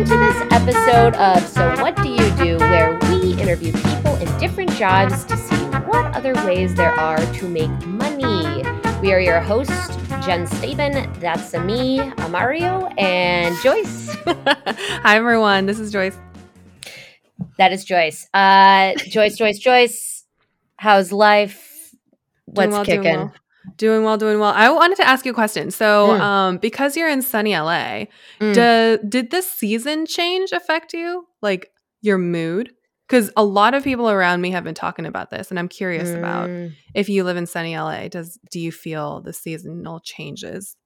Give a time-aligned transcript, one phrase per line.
[0.00, 4.38] welcome to this episode of So What Do You Do, where we interview people in
[4.38, 8.62] different jobs to see what other ways there are to make money.
[9.02, 9.88] We are your hosts,
[10.24, 14.14] Jen Staben, that's a me, Amario, and Joyce.
[14.24, 15.66] Hi, everyone.
[15.66, 16.16] This is Joyce.
[17.58, 18.26] That is Joyce.
[18.32, 20.24] Uh, Joyce, Joyce, Joyce.
[20.76, 21.94] How's life?
[22.46, 23.02] What's well, kicking?
[23.02, 23.34] Well.
[23.76, 24.52] Doing well, doing well.
[24.54, 25.70] I wanted to ask you a question.
[25.70, 26.20] So, mm.
[26.20, 28.06] um, because you're in sunny LA,
[28.40, 28.54] mm.
[28.54, 31.26] do, did this season change affect you?
[31.42, 31.70] Like
[32.02, 32.72] your mood?
[33.08, 36.10] Because a lot of people around me have been talking about this, and I'm curious
[36.10, 36.18] mm.
[36.18, 36.48] about
[36.94, 38.08] if you live in sunny LA.
[38.08, 40.76] Does do you feel the seasonal changes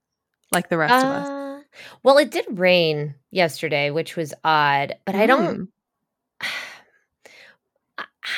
[0.51, 1.29] like the rest uh, of us?
[1.29, 1.61] Uh,
[2.03, 5.69] well, it did rain yesterday, which was odd, but I don't
[6.43, 6.49] mm.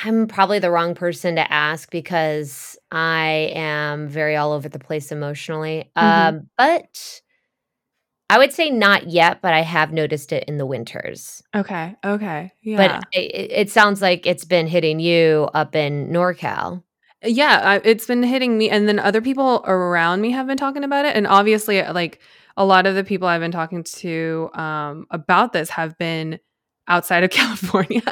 [0.04, 5.12] I'm probably the wrong person to ask because I am very all over the place
[5.12, 5.90] emotionally.
[5.96, 6.36] Mm-hmm.
[6.36, 7.20] Um, but
[8.28, 11.42] I would say not yet, but I have noticed it in the winters.
[11.54, 11.94] Okay.
[12.04, 12.52] Okay.
[12.62, 12.76] Yeah.
[12.76, 16.82] But it, it sounds like it's been hitting you up in NorCal.
[17.24, 20.84] Yeah, I, it's been hitting me, and then other people around me have been talking
[20.84, 22.20] about it, and obviously, like
[22.56, 26.38] a lot of the people I've been talking to um, about this have been
[26.88, 28.02] outside of California.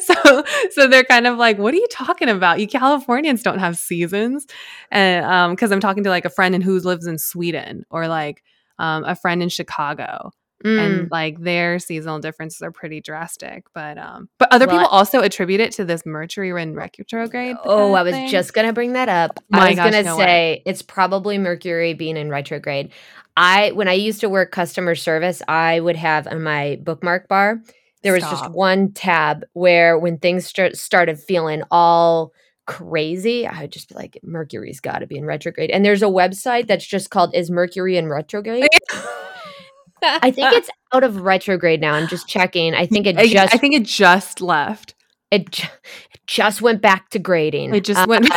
[0.00, 2.60] so so they're kind of like, what are you talking about?
[2.60, 4.46] You Californians don't have seasons.
[4.90, 8.08] And um because I'm talking to like a friend and who lives in Sweden or
[8.08, 8.42] like
[8.78, 10.30] um a friend in Chicago.
[10.64, 10.78] Mm.
[10.78, 15.20] And like their seasonal differences are pretty drastic, but um, but other well, people also
[15.20, 17.56] attribute it to this Mercury in retrograde.
[17.64, 18.28] Oh, I was thing.
[18.28, 19.38] just gonna bring that up.
[19.48, 20.62] My I was gosh, gonna no say way.
[20.66, 22.92] it's probably Mercury being in retrograde.
[23.38, 27.62] I when I used to work customer service, I would have on my bookmark bar
[28.02, 32.32] there was just one tab where when things start, started feeling all
[32.66, 35.70] crazy, I would just be like, Mercury's got to be in retrograde.
[35.70, 38.68] And there's a website that's just called Is Mercury in Retrograde?
[40.02, 41.94] I think it's out of retrograde now.
[41.94, 42.74] I'm just checking.
[42.74, 44.94] I think it just I think it just left.
[45.30, 45.68] It, ju-
[46.14, 47.74] it just went back to grading.
[47.74, 48.30] It just uh, went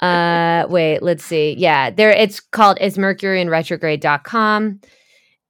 [0.00, 1.54] uh wait, let's see.
[1.58, 4.80] Yeah, there it's called is mercury in retrograde.com.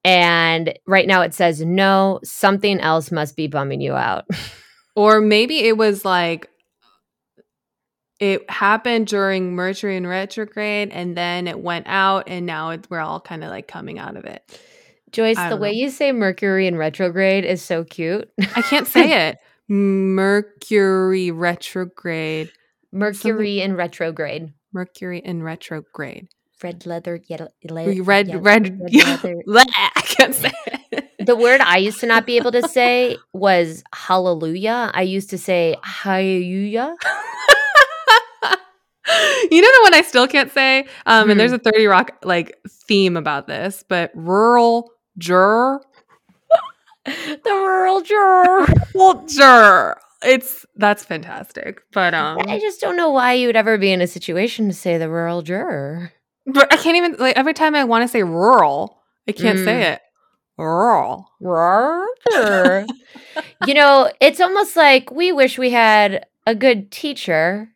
[0.05, 4.27] And right now it says, no, something else must be bumming you out.
[4.97, 6.49] or maybe it was like,
[8.19, 13.01] it happened during Mercury in retrograde and then it went out and now it, we're
[13.01, 14.61] all kind of like coming out of it.
[15.11, 15.79] Joyce, the way know.
[15.79, 18.31] you say Mercury in retrograde is so cute.
[18.55, 19.39] I can't say it.
[19.69, 22.51] Mercury retrograde.
[22.93, 23.59] Mercury Something.
[23.59, 24.53] in retrograde.
[24.73, 26.29] Mercury in retrograde
[26.63, 28.79] red leather, yellow, red, red, yellow, red,
[29.25, 29.71] red leather.
[29.77, 30.53] I can't say
[30.93, 31.27] it.
[31.27, 34.91] The word I used to not be able to say was hallelujah.
[34.95, 36.95] I used to say hallelujah.
[39.51, 40.87] you know the one I still can't say?
[41.07, 41.57] Um, and there's hmm.
[41.57, 45.81] a 30 Rock like theme about this, but rural juror.
[47.05, 48.67] the rural juror.
[48.95, 49.99] well, juror.
[50.25, 51.83] It's that's fantastic.
[51.93, 54.75] But um I just don't know why you would ever be in a situation to
[54.75, 56.13] say the rural juror.
[56.47, 59.65] But I can't even like every time I want to say rural, I can't mm.
[59.65, 60.01] say it.
[60.59, 61.29] Rural.
[61.41, 62.07] Rural.
[63.67, 67.69] you know, it's almost like we wish we had a good teacher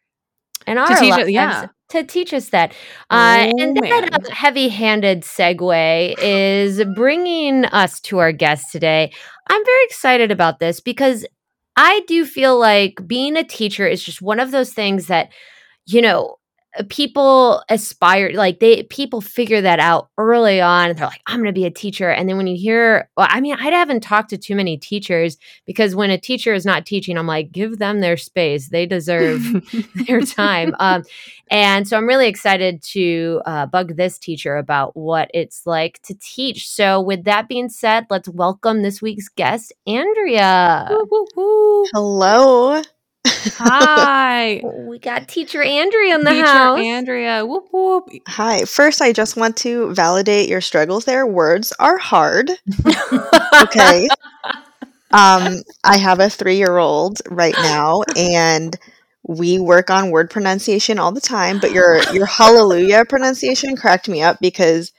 [0.66, 1.66] and our to teach it, yeah.
[1.90, 2.72] To teach us that.
[3.10, 9.12] Uh, oh, and that heavy handed segue is bringing us to our guest today.
[9.48, 11.24] I'm very excited about this because
[11.76, 15.30] I do feel like being a teacher is just one of those things that,
[15.86, 16.36] you know,
[16.84, 21.52] people aspire like they people figure that out early on they're like i'm going to
[21.52, 22.10] be a teacher.
[22.10, 25.36] And then when you hear well i mean i haven't talked to too many teachers
[25.64, 28.68] because when a teacher is not teaching i'm like give them their space.
[28.68, 29.42] They deserve
[30.06, 30.74] their time.
[30.78, 31.04] Um,
[31.50, 36.14] and so i'm really excited to uh, bug this teacher about what it's like to
[36.20, 36.68] teach.
[36.68, 40.86] So with that being said let's welcome this week's guest andrea.
[41.92, 42.82] Hello
[43.54, 44.60] Hi.
[44.86, 46.80] we got teacher Andrea in the teacher house.
[46.80, 47.44] Andrea.
[47.44, 48.08] Whoop whoop.
[48.28, 48.64] Hi.
[48.64, 51.26] First, I just want to validate your struggles there.
[51.26, 52.50] Words are hard.
[53.62, 54.08] okay.
[55.12, 58.76] Um, I have a three year old right now, and
[59.26, 64.22] we work on word pronunciation all the time, but your your hallelujah pronunciation cracked me
[64.22, 64.92] up because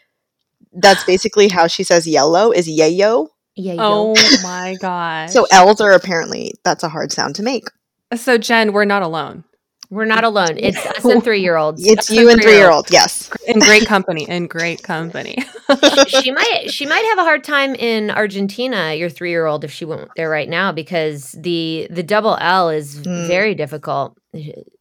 [0.74, 3.28] that's basically how she says yellow is yayo.
[3.58, 3.78] Yayo.
[3.80, 5.30] Oh my god.
[5.30, 7.68] So L's are apparently that's a hard sound to make.
[8.16, 9.44] So Jen, we're not alone.
[9.90, 10.58] We're not alone.
[10.58, 11.86] It's us and three year olds.
[11.86, 12.92] It's you and three year olds.
[12.92, 14.30] Yes, in great company.
[14.30, 15.38] In great company.
[16.08, 18.94] she might she might have a hard time in Argentina.
[18.94, 22.70] Your three year old if she went there right now because the the double L
[22.70, 23.28] is mm.
[23.28, 24.18] very difficult.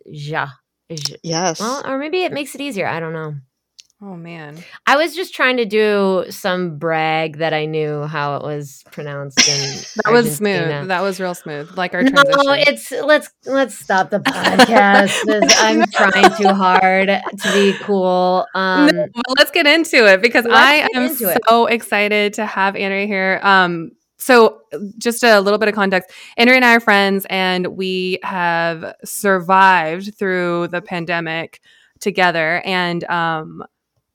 [0.06, 0.48] Ja.
[1.22, 1.60] Yes.
[1.60, 2.86] Well, or maybe it makes it easier.
[2.86, 3.34] I don't know.
[4.02, 4.58] Oh man.
[4.86, 9.38] I was just trying to do some brag that I knew how it was pronounced
[10.04, 10.88] That was smooth.
[10.88, 11.74] That was real smooth.
[11.78, 12.74] Like our No, transition.
[12.74, 15.16] it's let's let's stop the podcast.
[15.58, 18.46] I'm trying too hard to be cool.
[18.54, 19.06] Um, No,
[19.38, 21.38] let's get into it because I am into it.
[21.48, 23.40] so excited to have Andrea here.
[23.42, 24.60] Um, so
[24.98, 26.10] just a little bit of context.
[26.36, 31.60] Andrea and I are friends, and we have survived through the pandemic
[32.00, 32.60] together.
[32.64, 33.62] And um,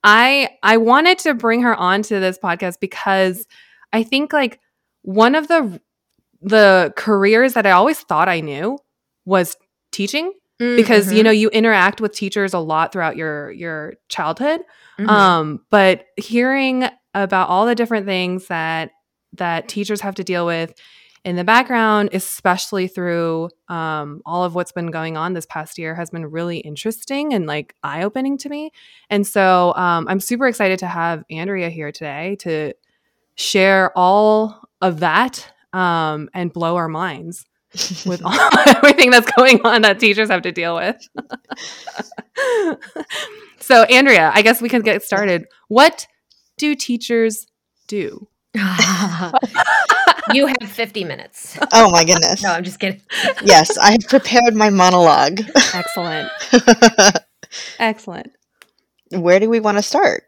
[0.03, 3.45] I I wanted to bring her on to this podcast because
[3.94, 4.59] I think like
[5.03, 5.80] one of the
[6.42, 8.80] the careers that I always thought I knew
[9.25, 9.56] was
[9.92, 14.62] teaching because you mhm, know you interact with teachers a lot throughout your your childhood
[15.00, 15.07] mhm.
[15.07, 18.92] um but hearing about all the different things that
[19.33, 20.74] that teachers have to deal with
[21.23, 25.95] in the background especially through um, all of what's been going on this past year
[25.95, 28.71] has been really interesting and like eye-opening to me
[29.09, 32.73] and so um, i'm super excited to have andrea here today to
[33.35, 37.45] share all of that um, and blow our minds
[38.06, 38.33] with all,
[38.67, 41.07] everything that's going on that teachers have to deal with.
[43.59, 45.45] so, Andrea, I guess we can get started.
[45.67, 46.07] What
[46.57, 47.47] do teachers
[47.88, 48.27] do?
[50.33, 51.57] you have 50 minutes.
[51.71, 52.44] Oh my goodness.
[52.44, 53.01] No, I'm just kidding.
[53.45, 55.42] yes, I have prepared my monologue.
[55.74, 56.30] Excellent.
[57.80, 58.31] Excellent.
[59.12, 60.24] Where do we want to start?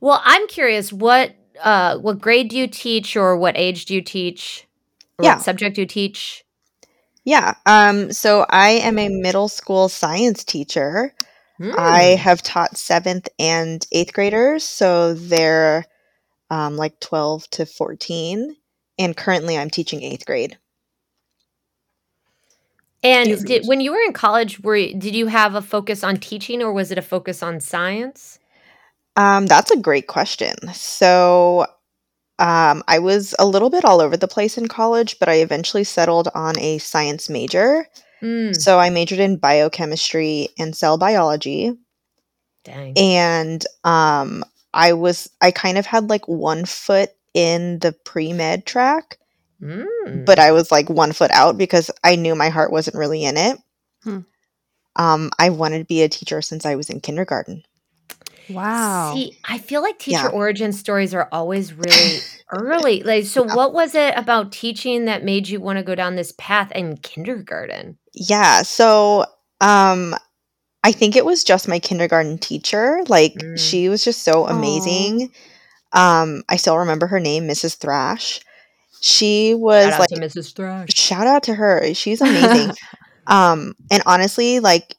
[0.00, 4.02] Well, I'm curious what uh what grade do you teach or what age do you
[4.02, 4.66] teach?
[5.18, 5.34] Or Yeah.
[5.36, 6.44] what subject do you teach?
[7.24, 7.54] Yeah.
[7.64, 11.14] Um, so I am a middle school science teacher.
[11.78, 12.18] I Mm.
[12.18, 15.86] have taught seventh and eighth graders, so they're
[16.50, 18.56] um, like 12 to 14.
[18.98, 20.58] And currently I'm teaching eighth grade.
[23.02, 26.62] And did, when you were in college, were did you have a focus on teaching
[26.62, 28.38] or was it a focus on science?
[29.16, 30.54] Um, that's a great question.
[30.72, 31.66] So
[32.38, 35.84] um, I was a little bit all over the place in college, but I eventually
[35.84, 37.86] settled on a science major.
[38.22, 41.72] Mm, So I majored in biochemistry and cell biology.
[42.64, 42.94] dang.
[42.96, 44.44] and um
[44.74, 49.18] i was i kind of had like one foot in the pre-med track
[49.62, 50.26] Mm.
[50.26, 53.36] but i was like one foot out because i knew my heart wasn't really in
[53.36, 53.58] it
[54.02, 54.18] Hmm.
[54.96, 57.62] um i wanted to be a teacher since i was in kindergarten
[58.50, 59.14] Wow.
[59.14, 60.28] See, I feel like teacher Yeah.
[60.28, 62.20] origin stories are always really
[62.52, 63.02] early.
[63.02, 66.32] Like, so what was it about teaching that made you want to go down this
[66.36, 67.96] path in kindergarten?
[68.12, 69.24] yeah so
[69.62, 70.14] um
[70.84, 73.58] i think it was just my kindergarten teacher like Mm.
[73.58, 75.32] she was just so amazing
[75.92, 78.40] um i still remember her name mrs thrash
[79.00, 80.54] she was Shout out like to Mrs.
[80.54, 80.94] Thrash.
[80.94, 82.72] shout out to her she's amazing
[83.26, 84.96] um and honestly like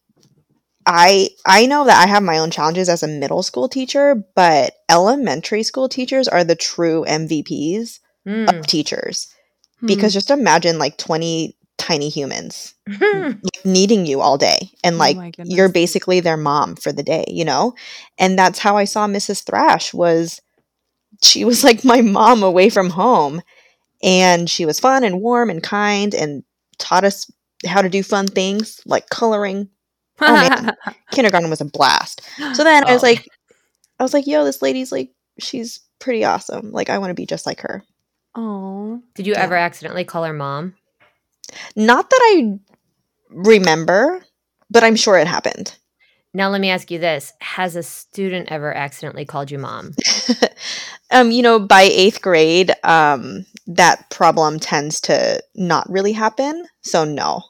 [0.85, 4.73] i i know that i have my own challenges as a middle school teacher but
[4.89, 8.49] elementary school teachers are the true mvps Mm.
[8.49, 9.27] of teachers
[9.81, 9.87] Hmm.
[9.87, 13.39] because just imagine like 20 tiny humans Mm.
[13.65, 17.03] Like, needing you all day and Oh like my you're basically their mom for the
[17.03, 17.73] day you know
[18.17, 20.41] and that's how i saw mrs thrash was
[21.21, 23.41] she was like my mom away from home
[24.03, 26.43] and she was fun and warm and kind and
[26.77, 27.29] taught us
[27.65, 29.69] how to do fun things like coloring
[30.21, 30.75] oh, man.
[31.11, 32.21] kindergarten was a blast
[32.53, 33.07] so then i was Oh.
[33.07, 33.27] like
[33.99, 37.25] i was like yo this lady's like she's pretty awesome like i want to be
[37.25, 37.83] just like her
[38.37, 39.01] Oh.
[39.15, 39.43] Did you Yeah.
[39.43, 40.75] ever accidentally call her mom?
[41.77, 42.59] not that i
[43.29, 44.23] remember
[44.69, 45.75] but i'm sure it happened
[46.33, 49.93] Now, let me ask you this Has a student ever accidentally called you mom?
[51.11, 56.65] um, you know, by eighth grade, um, that problem tends to not really happen.
[56.81, 57.41] So no,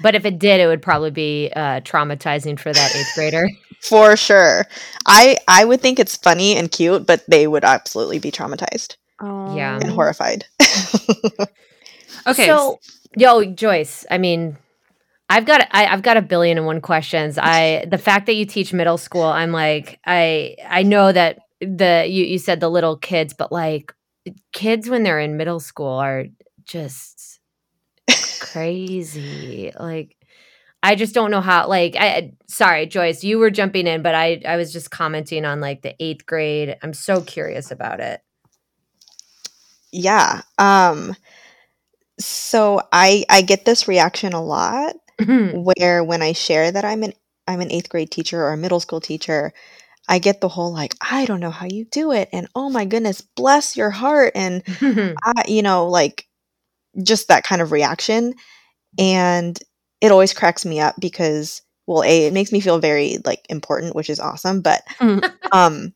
[0.00, 3.48] But if it did, it would probably be uh, traumatizing for that eighth grader.
[3.82, 4.64] for sure.
[5.06, 9.54] I I would think it's funny and cute, but they would absolutely be traumatized Oh.
[9.56, 9.76] Yeah.
[9.76, 10.46] and horrified.
[12.26, 12.46] Okay.
[12.46, 12.80] So,
[13.16, 14.56] yo, Joyce, I mean,
[15.28, 17.38] I've got I, I've got a billion and one questions.
[17.42, 22.06] I the fact that you teach middle school, I'm like, I I know that the
[22.08, 23.94] you you said the little kids, but like
[24.52, 26.26] kids when they're in middle school are
[26.64, 27.40] just
[28.40, 29.72] crazy.
[29.78, 30.16] Like
[30.82, 34.42] I just don't know how like I sorry, Joyce, you were jumping in, but I
[34.46, 36.76] I was just commenting on like the 8th grade.
[36.82, 38.20] I'm so curious about it.
[39.92, 40.42] yeah.
[40.58, 41.16] Um.
[42.20, 44.96] So I I get this reaction a lot
[45.50, 47.12] where when I share that I'm an
[47.48, 49.52] I'm an eighth grade teacher or a middle school teacher,
[50.08, 52.84] I get the whole like I don't know how you do it, and oh my
[52.86, 54.62] goodness, bless your heart, and
[55.24, 56.26] I, you know, like
[57.02, 58.34] just that kind of reaction.
[58.98, 59.58] And
[60.00, 63.94] it always cracks me up because well, a it makes me feel very like important,
[63.96, 64.60] which is awesome.
[64.62, 65.32] But Mhm.
[65.52, 65.92] um,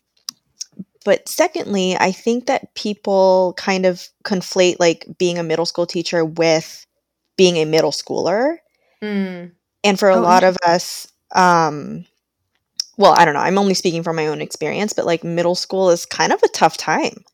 [1.05, 6.25] but secondly, I think that people kind of conflate like being a middle school teacher
[6.25, 6.87] with
[7.37, 8.59] being a middle schooler.
[9.02, 9.52] Mm.
[9.85, 12.04] And for a Oh, lot of us, um,
[12.97, 13.40] well, I don't know.
[13.40, 16.49] I'm only speaking from my own experience, but like middle school is kind of a
[16.49, 17.25] tough time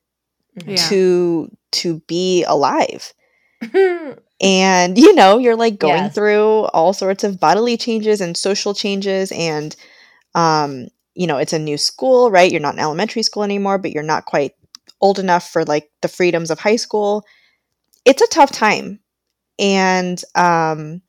[0.56, 0.70] Mm-hmm.
[0.70, 0.92] Yeah.
[0.92, 3.12] to to be alive.
[4.40, 6.10] And you know, you're like going Yes.
[6.10, 9.74] through all sorts of bodily changes and social changes and
[10.34, 12.50] um, you know, it's a new school, right?
[12.50, 14.52] You're not in elementary school anymore, but you're not quite
[15.00, 17.24] old enough for like the freedoms of high school.
[18.04, 19.00] It's a tough time.
[19.58, 21.02] And um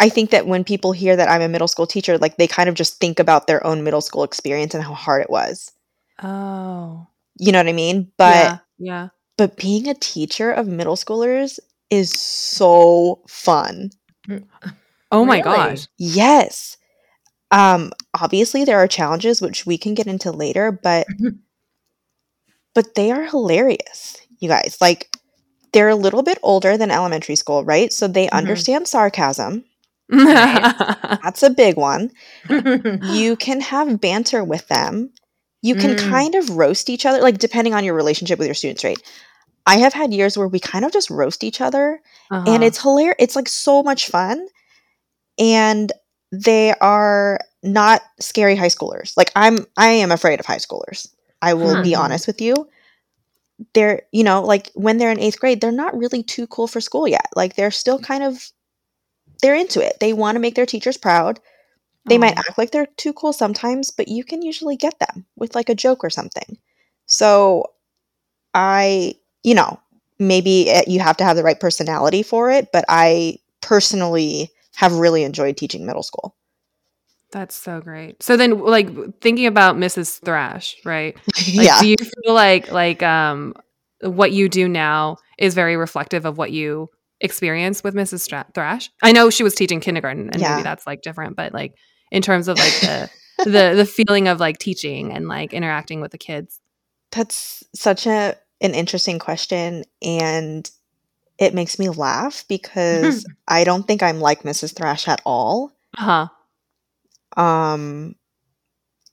[0.00, 2.68] I think that when people hear that I'm a middle school teacher, like they kind
[2.68, 5.70] of just think about their own middle school experience and how hard it was.
[6.22, 7.06] Oh.
[7.38, 8.10] You know what I mean?
[8.18, 8.58] But yeah.
[8.78, 9.08] Yeah.
[9.36, 11.58] but being a teacher of middle schoolers
[11.90, 13.90] is so fun.
[15.10, 15.42] Oh my Really?
[15.42, 15.86] gosh.
[15.98, 16.76] Yes.
[17.50, 21.06] Um obviously there are challenges which we can get into later, but
[22.74, 24.16] but they are hilarious.
[24.38, 25.10] You guys, like
[25.72, 27.92] they're a little bit older than elementary school, right?
[27.92, 28.32] So they Mhm.
[28.32, 29.64] understand sarcasm.
[31.22, 32.10] That's a big one.
[33.00, 35.10] You can have banter with them.
[35.62, 35.98] You can Mm.
[35.98, 38.98] kind of roast each other, like depending on your relationship with your students, right?
[39.66, 42.00] I have had years where we kind of just roast each other
[42.30, 42.42] Uh-huh.
[42.46, 43.16] and it's hilarious.
[43.18, 44.46] It's like so much fun,
[45.38, 45.92] and
[46.32, 49.16] they are not scary high schoolers.
[49.16, 51.08] Like I'm, I am afraid of high schoolers.
[51.42, 52.02] I will be Hmm.
[52.02, 52.68] honest with you.
[53.74, 56.80] They're, you know, like when they're in eighth grade, they're not really too cool for
[56.80, 57.26] school yet.
[57.36, 58.50] Like they're still kind of,
[59.42, 59.98] they're into it.
[60.00, 61.40] They want to make their teachers proud.
[62.06, 65.54] They might act like they're too cool sometimes, but you can usually get them with
[65.54, 66.58] like a joke or something.
[67.06, 67.66] So
[68.54, 69.78] I, you know,
[70.18, 74.92] maybe it, you have to have the right personality for it, but I personally have
[74.94, 76.34] really enjoyed teaching middle school.
[77.30, 78.22] That's so great.
[78.22, 78.88] So then like
[79.20, 80.20] thinking about Mrs.
[80.24, 81.16] Thrash, right?
[81.36, 81.80] Like, yeah.
[81.80, 83.54] Do you feel like like um
[84.00, 86.90] what you do now is very reflective of what you
[87.22, 88.20] experienced with Mrs.
[88.20, 88.90] Stra- Thrash?
[89.02, 90.50] I know she was teaching kindergarten and Yeah.
[90.50, 91.74] maybe that's like different, but like
[92.10, 93.10] in terms of like the
[93.44, 96.60] the the feeling of like teaching and like interacting with the kids.
[97.12, 100.70] That's such a an interesting question and
[101.38, 104.76] it makes me laugh because I don't think I'm like Mrs.
[104.76, 105.72] Thrash at all.
[105.98, 106.28] Uh-huh.
[107.42, 108.14] Um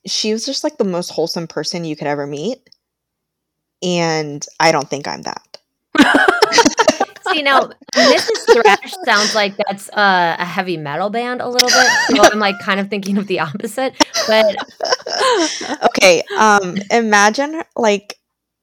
[0.06, 2.70] she was just like the most wholesome person you could ever meet.
[3.82, 5.56] And I don't think I'm that.
[7.32, 8.52] See now, Mrs.
[8.62, 12.16] Thrash sounds like that's uh, a heavy metal band a little bit.
[12.16, 13.94] So I'm like kind of thinking of the opposite.
[14.26, 14.56] But
[15.84, 18.16] okay um imagine like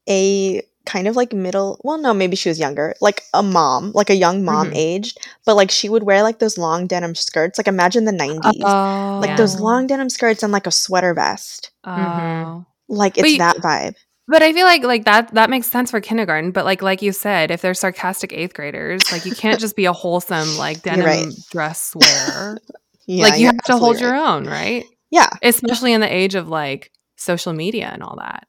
[0.10, 4.10] a kind of like middle well no maybe she was younger like a mom like
[4.10, 4.76] a young mom Mhm.
[4.76, 8.62] aged but like she would wear like those long denim skirts like imagine the 90s
[8.64, 9.20] Oh.
[9.22, 11.92] like those long denim skirts and like a sweater vest Oh.
[11.92, 12.66] Mhm.
[12.88, 13.96] like it's you- that vibe
[14.28, 16.52] But I feel like like that that makes sense for kindergarten.
[16.52, 19.86] But like like you said, if they're sarcastic eighth graders, like you can't just be
[19.86, 21.28] a wholesome like denim right.
[21.52, 22.60] dress wearer.
[23.06, 24.36] yeah, like you have to hold absolutely your right.
[24.36, 24.86] own, right?
[25.10, 28.48] yeah Especially in the age of like social media and all that.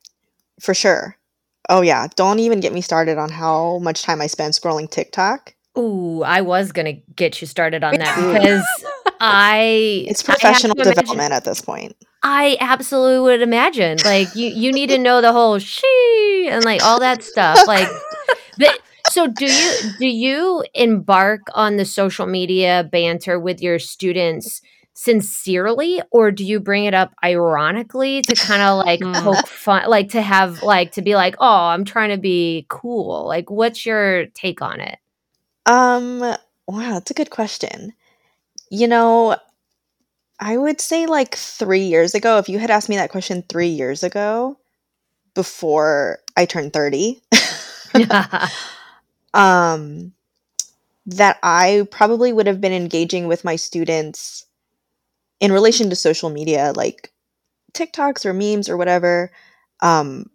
[0.61, 1.17] for sure
[1.69, 5.55] oh yeah don't even get me started on how much time i spend scrolling tiktok
[5.77, 8.65] ooh, I was gonna get you started on that because
[9.21, 13.99] I it's I professional imagine- development at this point I absolutely would imagine.
[14.05, 17.67] Like you you need to know the whole she and like all that stuff.
[17.69, 17.89] Like
[18.59, 24.61] but so do you do you embark on the social media banter with your students
[24.95, 29.15] sincerely or do you bring it up ironically to kind of like Mm.
[29.23, 33.27] poke fun like to have like to be like, "Oh, I'm trying to be cool."
[33.29, 34.99] Like what's your take on it?
[35.67, 36.19] Um,
[36.67, 37.93] wow, that's a good question.
[38.71, 39.37] You know,
[40.41, 43.69] I would say like three years ago, if you had asked me that question three
[43.69, 44.59] years ago,
[45.35, 47.23] before I turned 30,
[49.35, 50.13] um,
[51.07, 54.47] that I probably would have been engaging with my students
[55.41, 57.13] in relation to social media, like
[57.75, 59.31] TikToks or memes or whatever,
[59.81, 60.27] um,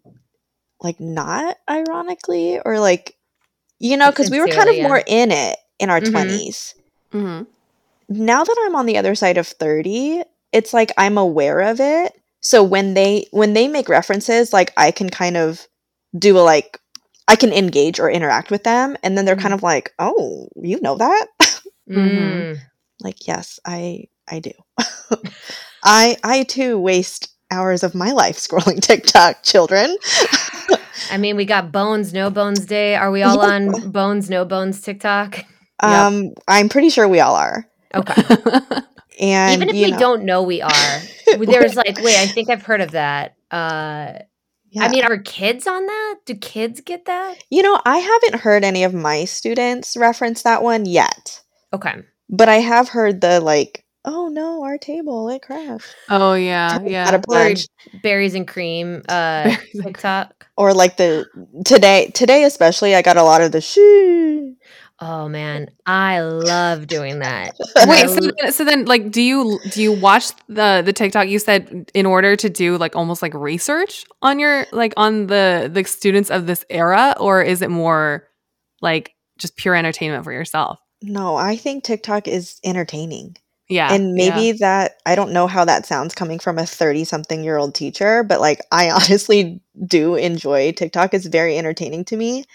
[0.82, 3.16] like not ironically or like,
[3.80, 4.84] you know, because we were kind of yeah.
[4.84, 6.12] more in it in our Mhm.
[6.12, 6.75] 20s.
[7.13, 7.44] Mm-hmm.
[8.17, 12.13] Now that I'm on the other side of 30, it's like I'm aware of it.
[12.41, 15.67] So when they when they make references, like I can kind of
[16.17, 16.79] do a like
[17.27, 20.79] I can engage or interact with them and then they're kind of like, "Oh, you
[20.82, 21.27] know that?"
[21.89, 22.58] Mm.
[23.01, 24.51] like, "Yes, I I do."
[25.84, 29.98] I I too waste hours of my life scrolling TikTok, children.
[31.12, 32.96] I mean, we got Bones No Bones Day.
[32.96, 33.50] Are we all Yeah.
[33.50, 35.43] on Bones No Bones TikTok?
[35.82, 37.67] Um I'm pretty sure we all are.
[37.95, 38.21] Okay.
[39.19, 41.00] And Even if you we know, don't know we are,
[41.38, 43.35] there's like, wait, I think I've heard of that.
[43.51, 44.13] Uh,
[44.71, 44.83] yeah.
[44.83, 46.15] I mean, are kids on that?
[46.25, 47.35] Do kids get that?
[47.51, 51.93] you know, I haven't heard any of my students reference that one yet, Okay.
[52.27, 55.93] but I have heard the like, oh no, our table it crashed.
[56.09, 57.09] Oh yeah, Not yeah.
[57.13, 57.67] a Or pledge.
[58.01, 59.93] berries and cream uh, Berries and cream.
[59.93, 60.47] TikTok.
[60.57, 61.27] Or like the
[61.65, 64.55] today today especially, I got a lot of the shoo.
[65.05, 67.57] Oh man, I love doing that.
[67.88, 71.27] Wait, so then, so then, like, do you do you watch the the TikTok?
[71.27, 75.69] You said in order to do like almost like research on your like on the
[75.72, 78.29] the students of this era, or is it more
[78.81, 80.79] like just pure entertainment for yourself?
[81.01, 83.36] No, I think TikTok is entertaining.
[83.67, 84.29] Yeah, and yeah.
[84.29, 87.75] maybe that I don't know how that sounds coming from a 30 something year old
[87.75, 91.13] teacher, but like I honestly do enjoy TikTok.
[91.13, 92.45] It's very entertaining to me.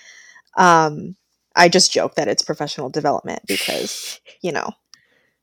[0.56, 1.14] Um
[1.58, 4.70] I just joke that it's professional development because, you know,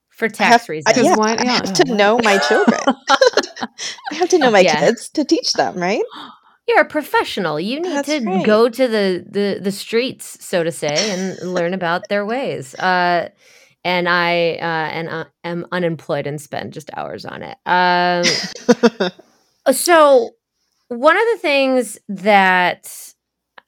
[0.09, 0.95] for I tax have, reasons.
[0.95, 2.81] Because yeah, why- I have to know my children.
[3.09, 4.65] I have to know my Yeah.
[4.65, 6.05] kids to teach them, right?
[6.67, 7.59] You're a professional.
[7.59, 8.43] You need That's to right.
[8.43, 12.75] go to the, the the streets, so to say, and learn about their ways.
[12.75, 13.29] Uh,
[13.83, 17.57] and I uh, and uh, am unemployed and spend just hours on it.
[17.65, 18.41] Um,
[19.71, 20.35] so
[20.89, 23.13] one of the things that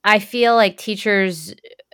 [0.03, 1.53] I feel like teachers,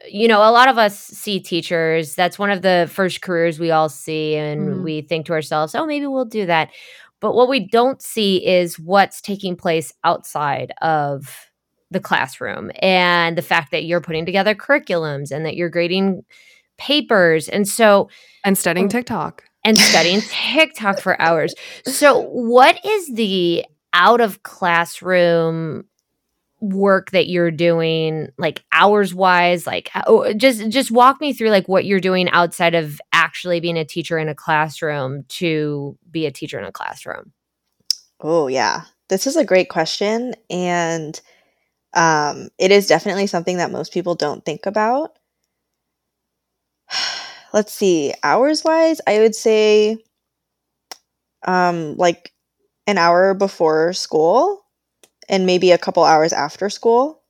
[0.10, 2.16] you know, a lot of us see teachers.
[2.16, 4.84] That's one of the first careers we all see, and Mhm.
[4.84, 6.70] we think to ourselves, "Oh, maybe we'll do that."
[7.22, 11.50] But what we don't see is what's taking place outside of
[11.92, 16.24] the classroom, and the fact that you're putting together curriculums and that you're grading
[16.78, 18.10] papers, and so
[18.44, 18.90] and studying.
[18.90, 19.44] TikTok.
[19.66, 21.54] and studying TikTok for hours.
[21.86, 25.86] So, what is the out of classroom
[26.64, 31.68] work that you're doing like hours wise like oh, just just walk me through like
[31.68, 36.32] what you're doing outside of actually being a teacher in a classroom to be a
[36.32, 37.34] teacher in a classroom
[38.24, 38.84] Oh yeah.
[39.10, 41.20] This is a great question and
[41.94, 45.20] um it is definitely something that most people don't think about.
[47.54, 48.14] Let's see.
[48.24, 49.98] Hours wise, I would say
[51.46, 52.32] um like
[52.88, 54.63] an hour before school
[55.30, 57.22] and maybe a couple hours after school.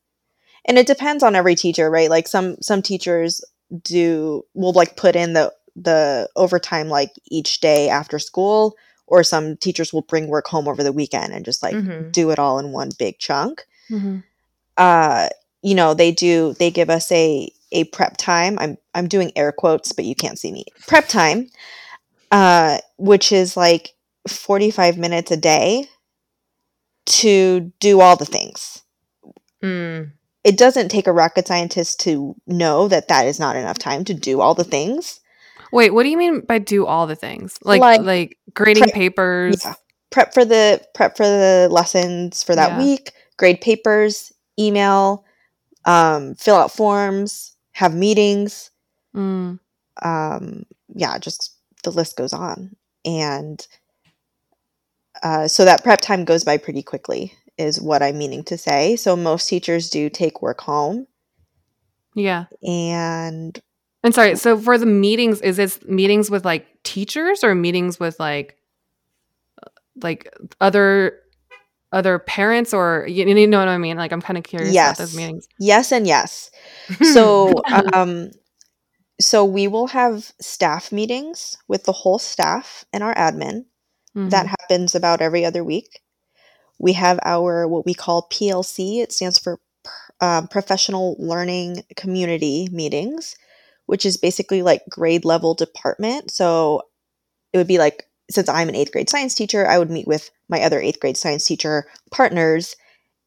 [0.65, 2.09] And it depends on every teacher, right?
[2.09, 3.43] Like some some teachers
[3.83, 8.75] do will like put in the the overtime like each day after school
[9.07, 12.11] or some teachers will bring work home over the weekend and just like Mhm.
[12.11, 14.17] do it all in one big chunk Mm-hmm.
[14.77, 15.29] uh
[15.63, 19.51] you know they do they give us a a prep time i'm i'm doing air
[19.51, 21.49] quotes but you can't see me prep time
[22.31, 23.93] uh which is like
[24.27, 25.87] 45 minutes a day
[27.05, 28.81] to do all the things
[29.61, 30.11] Mm.
[30.43, 34.13] it doesn't take a rocket scientist to know that that is not enough time to
[34.13, 35.19] do all the things
[35.71, 37.57] Wait, what do you mean by do all the things?
[37.63, 39.63] Like like, Like, grading prep- papers.
[39.65, 39.73] yeah.
[40.11, 42.77] prep for the prep for the lessons for that Yeah.
[42.79, 45.23] week grade papers email
[45.85, 48.69] um fill out forms have meetings
[49.15, 49.59] Mm.
[50.03, 50.63] um
[50.93, 53.65] yeah just the list goes on and
[55.23, 58.95] uh, so that prep time goes by pretty quickly is what i'm meaning to say
[58.95, 61.07] so most teachers do take work home
[62.15, 62.45] Yeah.
[62.67, 63.59] and
[64.03, 68.19] And sorry, so for the meetings, is it meetings with like teachers or meetings with
[68.19, 68.57] like
[70.01, 71.19] like other
[71.91, 73.97] other parents or you, you know what I mean?
[73.97, 75.47] Like I'm kind of curious about those meetings.
[75.59, 76.49] yes and yes
[77.13, 77.61] so
[77.93, 78.31] um
[79.21, 83.65] so we will have staff meetings with the whole staff and our admin
[84.25, 84.55] that Mhm.
[84.59, 86.01] happens about every other week.
[86.79, 89.59] We have our what we call plc it stands for
[90.21, 93.35] um, professional learning community meetings
[93.85, 96.31] which is basically like grade level department.
[96.31, 96.83] So
[97.53, 100.31] it would be like since i'm an eighth grade science teacher i would meet with
[100.49, 102.75] my other eighth grade science teacher partners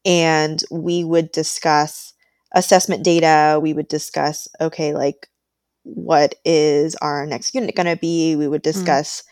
[0.05, 2.15] and we would discuss
[2.53, 3.59] assessment data.
[3.61, 5.29] We would discuss okay like
[5.85, 8.37] what is our next unit going to be?
[8.37, 9.23] We would discuss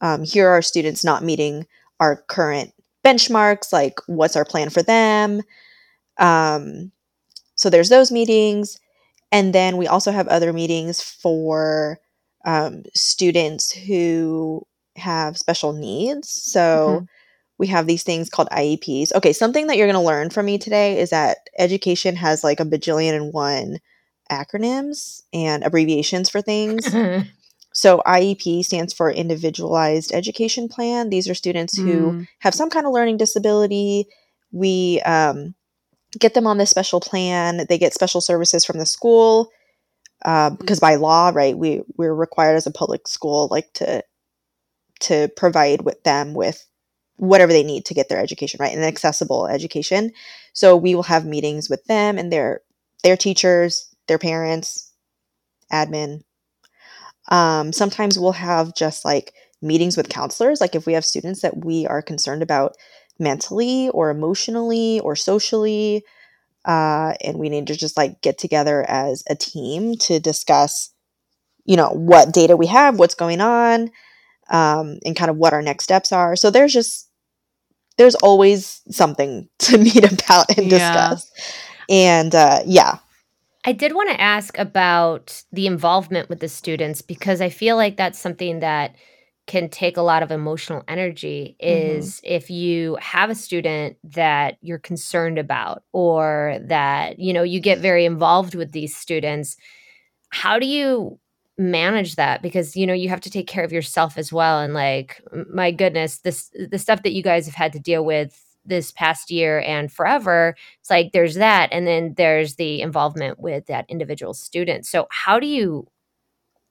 [0.00, 1.66] um, here are students not meeting
[2.00, 2.72] our current
[3.04, 5.42] benchmarks like what's our plan for them
[6.18, 6.90] um,
[7.54, 8.78] so there's those meetings
[9.32, 11.98] and then we also have other meetings for
[12.44, 14.64] um, students who
[14.96, 17.08] have special needs so Mhm.
[17.58, 19.12] we have these things called IEPs.
[19.14, 22.58] Okay, something that you're going to learn from me today is that education has like
[22.60, 23.78] a bajillion and one
[24.30, 26.92] acronyms and abbreviations for things.
[27.74, 31.10] so IEP stands for Individualized Education Plan.
[31.10, 32.28] These are students who Mm.
[32.38, 34.06] have some kind of learning disability.
[34.52, 35.54] We um,
[36.18, 37.66] get them on this special plan.
[37.68, 39.50] They get special services from the school
[40.24, 44.02] uh, because by law, right, we we're required as a public school like to
[45.00, 46.64] to provide with them with
[47.16, 50.12] whatever they need to get their education right, an accessible education.
[50.52, 52.60] So we will have meetings with them and their
[53.02, 54.92] their teachers, their parents,
[55.72, 56.22] admin.
[57.28, 59.32] Um, sometimes we'll have just like
[59.62, 62.74] meetings with counselors, like if we have students that we are concerned about
[63.18, 66.04] mentally or emotionally or socially,
[66.64, 70.90] uh, and we need to just like get together as a team to discuss,
[71.64, 73.90] you know, what data we have, what's going on,
[74.50, 76.36] um, and kind of what our next steps are.
[76.36, 77.08] So there's just
[77.96, 80.68] there's always something to meet about and Yeah.
[80.68, 81.30] discuss.
[81.88, 82.98] And uh, yeah,
[83.64, 87.96] I did want to ask about the involvement with the students because I feel like
[87.96, 88.96] that's something that
[89.46, 91.96] can take a lot of emotional energy mm-hmm.
[91.98, 97.60] is if you have a student that you're concerned about or that you know you
[97.60, 99.56] get very involved with these students
[100.30, 101.18] how do you
[101.56, 102.42] manage that?
[102.42, 105.22] Because you know you have to take care of yourself as well and like
[105.52, 109.30] my goodness this the stuff that you guys have had to deal with this past
[109.30, 114.34] year and forever it's like there's that and then there's the involvement with that individual
[114.34, 115.86] student so how do you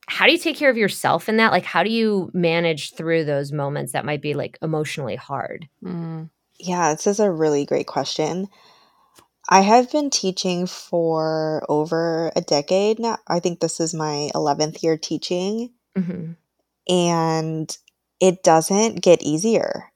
[0.07, 3.23] how do you take care of yourself in that like how do you manage through
[3.23, 6.29] those moments that might be like emotionally hard Mhm.
[6.59, 8.47] yeah, this is a really great question.
[9.49, 13.17] I have been teaching for over a decade now.
[13.27, 16.31] I think this is my 11th year teaching, hmm
[16.87, 17.77] and
[18.19, 19.91] it doesn't get easier.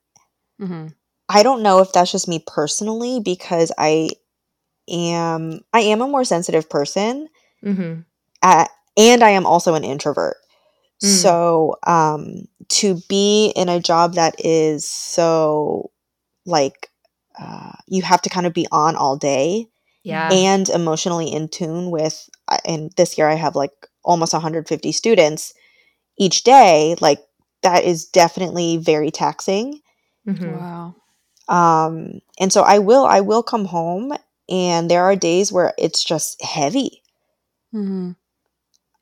[0.62, 0.94] Mhm.
[1.30, 4.10] I don't know if that's just me personally because I
[4.90, 7.28] am I am a more sensitive person
[7.64, 8.00] hmm
[8.44, 8.66] uh,
[8.98, 10.38] and I am also an introvert.
[11.04, 11.08] Mm.
[11.22, 15.92] So, um, to be in a job that is so
[16.46, 16.90] like
[17.40, 19.68] uh, you have to kind of be on all day
[20.04, 23.72] yeah and emotionally in tune with, uh, and this year I have like
[24.04, 25.54] almost 150 students
[26.18, 27.20] each day, like
[27.64, 29.82] that is definitely very taxing.
[30.26, 30.96] hmm Wow.
[31.48, 34.14] Um, and so I will, I will come home
[34.50, 37.02] and there are days where it's just heavy.
[37.74, 38.16] Mhm.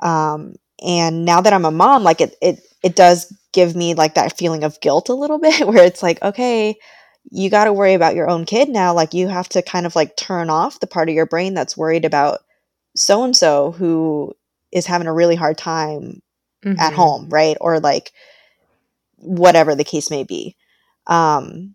[0.01, 4.15] um and now that i'm a mom like it it it does give me like
[4.15, 6.75] that feeling of guilt a little bit where it's like okay
[7.31, 9.95] you got to worry about your own kid now like you have to kind of
[9.95, 12.39] like turn off the part of your brain that's worried about
[12.95, 14.33] so and so who
[14.71, 16.21] is having a really hard time
[16.65, 16.95] at Mhm.
[16.95, 18.11] home right or like
[19.17, 20.55] whatever the case may be
[21.07, 21.74] um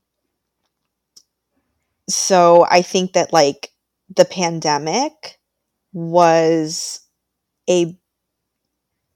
[2.10, 3.70] so i think that like
[4.16, 5.38] the pandemic
[5.92, 7.00] was
[7.68, 7.96] a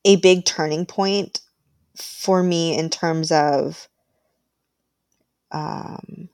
[0.05, 1.41] a big turning point
[1.97, 3.89] for me in terms of
[5.53, 6.29] um,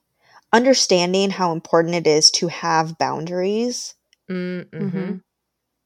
[0.53, 3.95] understanding how important it is to have boundaries
[4.29, 4.91] Mm, mhm.
[4.91, 5.23] Mhm.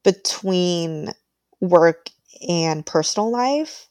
[0.04, 1.12] between
[1.60, 2.10] work
[2.48, 3.88] and personal life.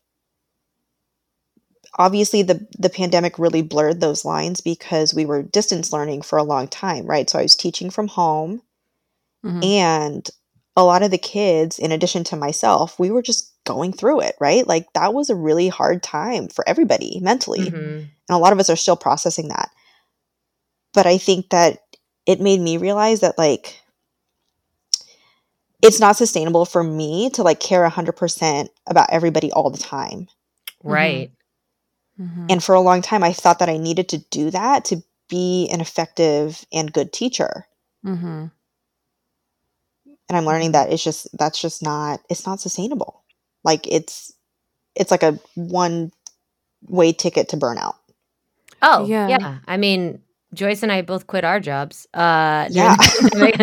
[1.98, 6.44] Obviously, the the pandemic really blurred those lines because we were distance learning for a
[6.44, 7.30] long time, right?
[7.30, 8.62] So I was teaching from home,
[9.46, 9.64] Mhm.
[9.64, 10.30] and
[10.78, 14.36] a lot of the kids, in addition to myself, we were just going through it,
[14.42, 14.68] right?
[14.68, 17.72] Like that was a really hard time for everybody mentally.
[17.72, 18.10] Mhm.
[18.28, 19.70] and a lot of us are still processing that
[20.96, 21.84] but i think that
[22.26, 23.80] it made me realize that like
[25.84, 30.28] it's not sustainable for me to like care 100% about everybody all the time
[30.84, 31.32] right
[32.20, 32.52] Mhm.
[32.52, 35.68] and for a long time i thought that i needed to do that to be
[35.72, 37.66] an effective and good teacher
[38.06, 38.52] Mhm.
[40.30, 43.24] and i'm learning that it's just that's just not it's not sustainable
[43.64, 44.34] like it's
[44.96, 46.12] it's like a one
[46.88, 47.96] way ticket to burnout
[48.82, 49.28] oh Yeah.
[49.28, 50.22] yeah i mean
[50.54, 53.60] joyce and i both quit our jobs uh yeah the pandemic.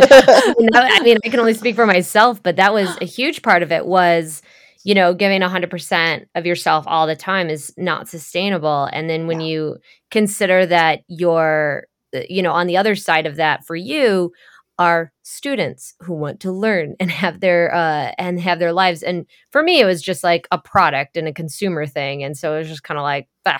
[0.74, 3.72] I mean, I can only speak for myself, but that was a huge part of
[3.72, 4.42] it was,
[4.84, 8.88] you know, giving 100% of yourself all the time is not sustainable.
[8.92, 9.46] And then when Yeah.
[9.46, 9.76] you
[10.10, 14.32] consider that you're, uh, you know, on the other side of that for you
[14.78, 19.26] are students who want to learn and have their uh and have their lives and
[19.50, 22.58] for me it was just like a product and a consumer thing and so it
[22.58, 23.58] was just kind of like bah,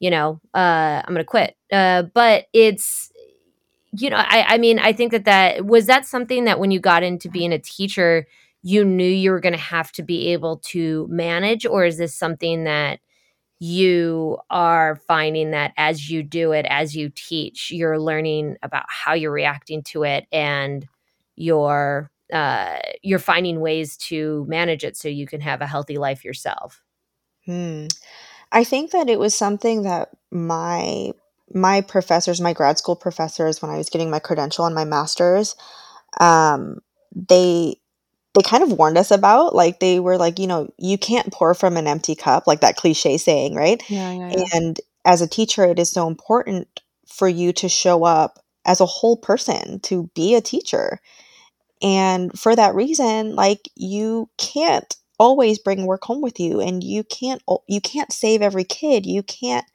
[0.00, 3.10] you know uh i'm gonna quit uh but it's
[3.92, 6.78] you know i i mean i think that that was that something that when you
[6.78, 8.26] got into being a teacher
[8.62, 12.14] you knew you were going to have to be able to manage or is this
[12.14, 13.00] something that
[13.58, 19.12] you are finding that as you do it as you teach you're learning about how
[19.12, 20.86] you're reacting to it and
[21.36, 26.24] you're uh you're finding ways to manage it so you can have a healthy life
[26.24, 26.82] yourself
[27.46, 27.86] Hmm.
[28.52, 31.12] I think that it was something that my
[31.52, 35.56] my professors, my grad school professors, when I was getting my credential and my master's,
[36.20, 36.78] um,
[37.14, 37.79] they
[38.34, 39.54] they kind of warned us about.
[39.54, 42.76] Like they were like, you know, you can't pour from an empty cup, like that
[42.76, 43.82] cliche saying, right?
[43.90, 44.44] Yeah, yeah, yeah.
[44.54, 46.68] And as a teacher, it is so important
[47.06, 51.00] for you to show up as a whole person, to be a teacher.
[51.82, 57.04] And for that reason, like you can't always bring work home with you and you
[57.04, 59.06] can't you can't save every kid.
[59.06, 59.66] You can't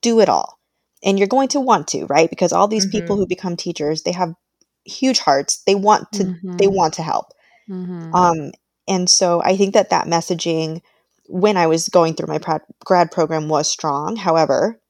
[0.00, 0.58] do it all.
[1.02, 2.30] And you're going to want to, right?
[2.30, 3.00] Because all these mm-hmm.
[3.00, 4.34] people who become teachers, they have
[4.84, 5.62] huge hearts.
[5.66, 6.56] They want to mm-hmm.
[6.56, 7.33] they want to help.
[7.68, 8.14] Mm-hmm.
[8.14, 8.52] Um
[8.86, 10.82] and so I think that that messaging
[11.26, 14.16] when I was going through my grad program was strong.
[14.16, 14.80] However,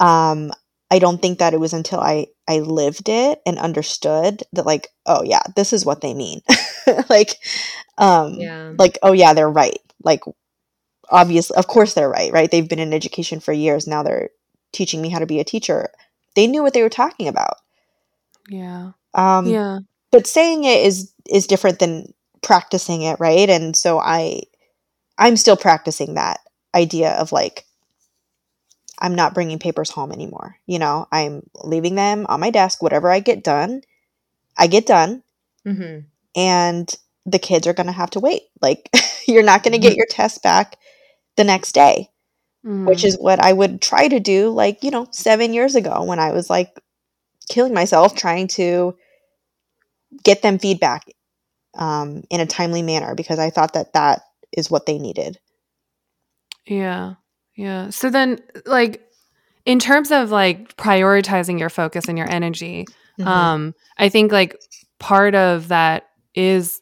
[0.00, 0.52] um
[0.90, 4.88] I don't think that it was until I I lived it and understood that like
[5.06, 6.40] oh yeah this is what they mean.
[7.10, 7.36] Like
[7.98, 8.72] um yeah.
[8.78, 9.78] like oh yeah they're right.
[10.02, 10.22] Like
[11.10, 12.50] obviously of course they're right right?
[12.50, 13.86] They've been in education for years.
[13.86, 14.30] Now they're
[14.72, 15.90] teaching me how to be a teacher.
[16.34, 17.56] They knew what they were talking about.
[18.48, 18.92] Yeah.
[19.12, 19.80] Um yeah.
[20.10, 22.12] but saying it is is different than
[22.42, 24.42] practicing it right and so I
[25.18, 26.40] I'm still practicing that
[26.74, 27.64] idea of like
[29.00, 30.56] I'm not bringing papers home anymore.
[30.66, 32.82] You know, I'm leaving them on my desk.
[32.82, 33.82] Whatever I get done,
[34.56, 35.22] I get done.
[35.66, 36.00] Mm-hmm.
[36.36, 38.42] And the kids are going to have to wait.
[38.60, 38.90] Like,
[39.28, 39.98] you're not going to get mm-hmm.
[39.98, 40.76] your test back
[41.36, 42.10] the next day,
[42.66, 42.86] mm-hmm.
[42.86, 46.18] which is what I would try to do, like, you know, seven years ago when
[46.18, 46.76] I was like
[47.48, 48.96] killing myself trying to
[50.24, 51.04] get them feedback
[51.74, 55.38] um, in a timely manner because I thought that that is what they needed.
[56.66, 57.14] Yeah.
[57.56, 57.90] Yeah.
[57.90, 59.02] So then, like,
[59.64, 62.86] in terms of like prioritizing your focus and your energy,
[63.18, 63.28] mm-hmm.
[63.28, 64.56] um, I think like
[64.98, 66.80] part of that is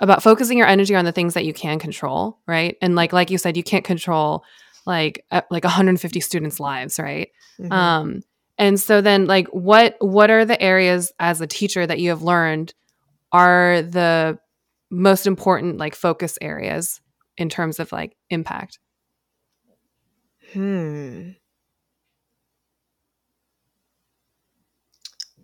[0.00, 2.76] about focusing your energy on the things that you can control, right?
[2.82, 4.44] And like like you said, you can't control
[4.86, 7.30] like uh, like 150 students' lives, right?
[7.58, 7.72] Mm-hmm.
[7.72, 8.22] Um,
[8.58, 12.22] and so then like what what are the areas as a teacher that you have
[12.22, 12.74] learned
[13.32, 14.38] are the
[14.90, 17.00] most important like focus areas
[17.36, 18.78] in terms of like impact?
[20.52, 21.30] Hmm.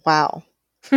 [0.04, 0.42] Wow.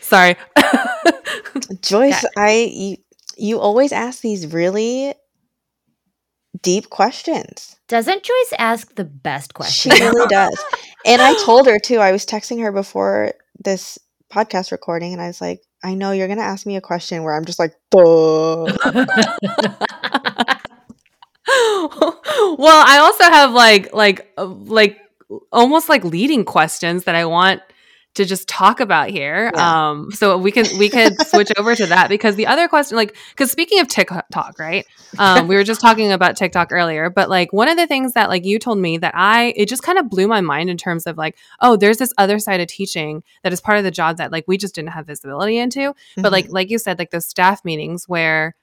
[0.00, 0.36] Sorry.
[1.80, 2.96] Joyce, I you,
[3.36, 5.14] you always ask these really
[6.62, 7.76] deep questions.
[7.88, 9.96] Doesn't Joyce ask the best questions?
[9.96, 10.58] She really does.
[11.04, 11.98] And I told her too.
[11.98, 13.98] I was texting her before this
[14.32, 17.22] podcast recording and I was like, I know you're going to ask me a question
[17.22, 18.68] where I'm just like, well,
[21.46, 24.98] I also have like like uh, like
[25.52, 27.60] almost like leading questions that I want
[28.14, 29.50] to just talk about here.
[29.54, 29.90] Yeah.
[29.90, 33.16] Um, so we can we could switch over to that because the other question, like,
[33.30, 34.86] because speaking of TikTok, right?
[35.18, 38.28] Um, we were just talking about TikTok earlier, but like one of the things that
[38.28, 41.06] like you told me that I it just kind of blew my mind in terms
[41.06, 44.18] of like, oh, there's this other side of teaching that is part of the job
[44.18, 45.78] that like we just didn't have visibility into.
[45.80, 46.22] Mm-hmm.
[46.22, 48.54] But like like you said, like the staff meetings where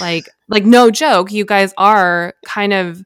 [0.00, 3.04] like like no joke, you guys are kind of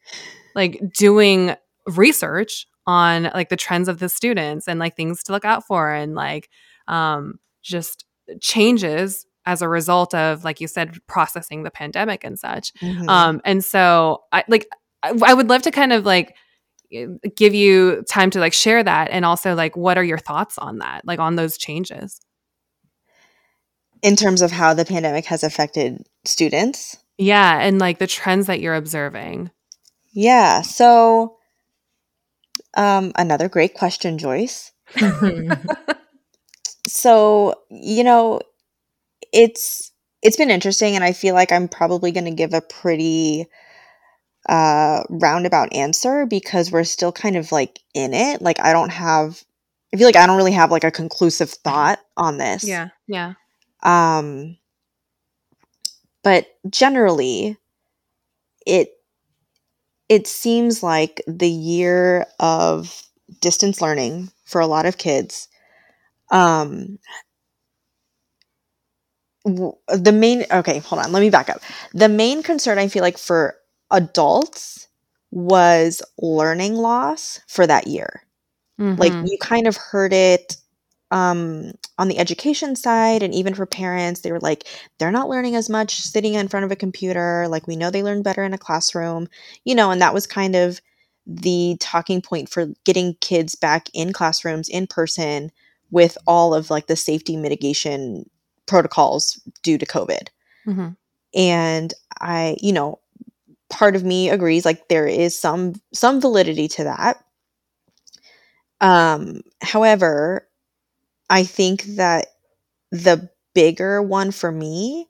[0.55, 1.55] like doing
[1.87, 5.93] research on like the trends of the students and like things to look out for
[5.93, 6.49] and like
[6.89, 8.05] um just
[8.41, 13.09] changes as a result of like you said processing the pandemic and such mm-hmm.
[13.09, 14.67] um and so i like
[15.03, 16.37] I, I would love to kind of like
[17.37, 20.79] give you time to like share that and also like what are your thoughts on
[20.79, 22.21] that like on those changes
[24.03, 26.97] in terms of how the pandemic has affected students.
[27.19, 29.51] Yeah, and like the trends that you're observing.
[30.13, 30.63] Yeah.
[30.63, 31.37] So
[32.77, 34.73] um another great question, Joyce.
[36.87, 38.41] so, you know,
[39.33, 43.47] it's it's been interesting and I feel like I'm probably going to give a pretty
[44.49, 48.43] uh roundabout answer because we're still kind of like in it.
[48.43, 49.43] Like I don't have
[49.93, 52.65] I feel like I don't really have like a conclusive thought on this.
[52.65, 52.89] Yeah.
[53.09, 53.35] Yeah.
[53.83, 54.57] Um,
[56.23, 57.57] but generally,
[58.67, 58.91] it
[60.11, 63.03] it seems like the year of
[63.41, 65.49] distance learning for a lot of kids
[66.33, 66.99] um
[69.45, 71.61] the main okay hold on let me back up
[71.95, 73.57] the main concern i feel like for
[73.91, 74.89] adults
[75.31, 78.23] was learning loss for that year
[78.81, 79.01] mm-hmm.
[79.01, 80.57] like you kind of heard it
[81.11, 84.67] um, on the education side and even for parents they were like
[84.99, 88.03] they're not learning as much sitting in front of a computer like we know they
[88.03, 89.29] learn better in a classroom
[89.65, 90.81] you know and that was kind of
[91.27, 95.51] the talking point for getting kids back in classrooms in person
[95.91, 98.29] with all of like the safety mitigation
[98.67, 100.29] protocols due to covid
[100.67, 100.89] mm-hmm.
[101.35, 102.99] and i you know
[103.69, 107.25] part of me agrees like there is some some validity to that
[108.81, 110.47] um however
[111.31, 112.29] I think that
[112.93, 115.09] the bigger one for me,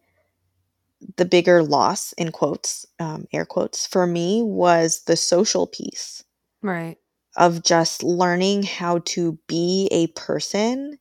[1.16, 6.24] the bigger loss in quotes, um, air quotes, for me was the social piece
[6.62, 6.98] Right.
[7.37, 10.98] of just learning how to be a person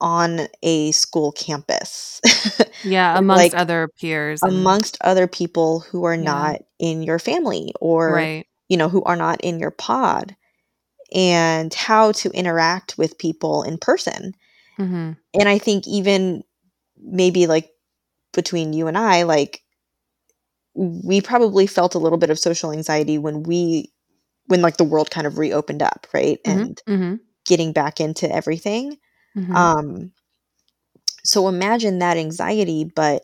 [0.00, 2.20] on a school campus
[2.82, 6.22] Yeah, amongst like other peers and amongst other people who are yeah.
[6.24, 8.46] not in your family or Right.
[8.68, 10.36] you know who are not in your pod
[11.14, 14.34] and how to interact with people in person
[14.78, 15.16] Mhm.
[15.34, 16.42] and i think even
[17.00, 17.70] maybe like
[18.32, 19.62] between you and i like
[20.74, 23.92] we probably felt a little bit of social anxiety when we
[24.46, 26.62] when like the world kind of reopened up right Mhm.
[26.68, 27.20] and Mhm.
[27.46, 28.96] getting back into everything
[29.36, 29.56] Mhm.
[29.56, 30.12] um
[31.24, 33.22] so imagine that anxiety but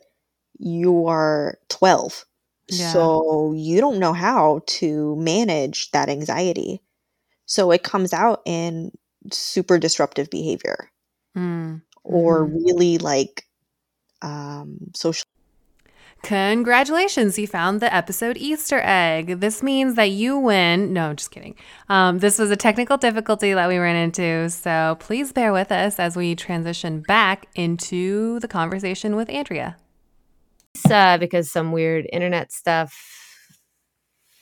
[0.59, 2.25] you are 12
[2.69, 2.87] Yeah.
[2.89, 6.81] so you don't know how to manage that anxiety
[7.47, 8.91] so it comes out in
[9.33, 10.91] super disruptive behavior
[11.37, 11.83] Mm.
[12.03, 12.65] or Mhm.
[12.65, 13.45] really like
[14.23, 15.25] um social
[16.23, 19.41] Congratulations, you found the episode Easter egg.
[19.41, 20.95] This means that you win.
[20.95, 21.55] No, just kidding.
[21.91, 25.99] Um, this was a technical difficulty that we ran into, so please bear with us
[25.99, 29.77] as we transition back into the conversation with Andrea.
[30.91, 33.24] uh, because some weird internet stuff.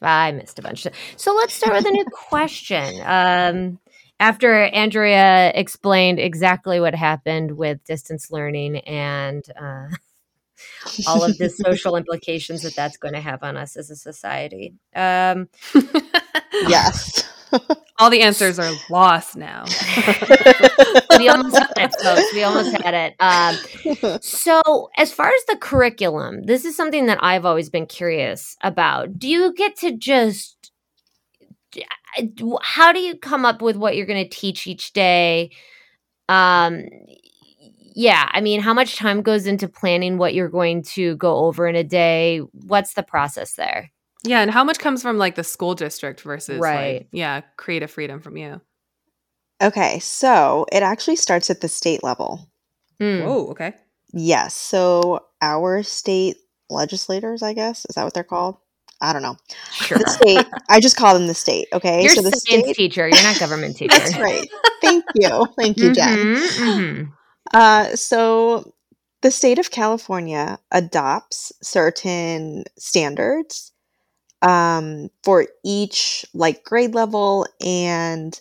[0.03, 0.87] I missed a bunch.
[1.17, 3.01] So let's start with a new question.
[3.05, 3.79] Um,
[4.21, 9.89] after Andrea explained exactly what happened with distance learning and uh,
[11.07, 14.75] all of the social implications that that's going to have on us as a society,
[14.95, 15.49] um,
[16.69, 17.32] yes
[17.99, 19.65] All the answers are lost now.
[21.19, 22.33] we almost had it, folks.
[22.33, 23.15] We almost had it.
[23.21, 28.57] Um, So, as far as the curriculum, this is something that I've always been curious
[28.63, 29.19] about.
[29.19, 30.73] Do you get to just
[32.63, 35.51] how do you come up with what you're going to teach each day?
[36.29, 36.85] Um
[37.95, 41.67] yeah, I mean, how much time goes into planning what you're going to go over
[41.67, 42.39] in a day?
[42.53, 43.91] What's the process there?
[44.25, 47.01] Yeah, and how much comes from like the school district versus Right.
[47.03, 48.61] like yeah, creative freedom from you?
[49.63, 52.49] okay so it actually starts at the state level
[53.01, 53.21] Hmm.
[53.21, 53.75] Whoa, okay.
[54.13, 56.37] yes so our state
[56.71, 58.57] legislators i guess is that what they're called
[59.01, 59.37] i don't know
[59.73, 59.99] Sure.
[59.99, 63.07] the state i just call them the state okay You're so the science state teacher.
[63.09, 63.99] You're not government teacher.
[63.99, 64.49] that's right
[64.81, 67.13] thank you thank you jen Mhm, mhm.
[67.55, 68.73] Uh, so
[69.23, 73.72] the state of California adopts certain standards
[74.43, 78.41] um, for each like grade level and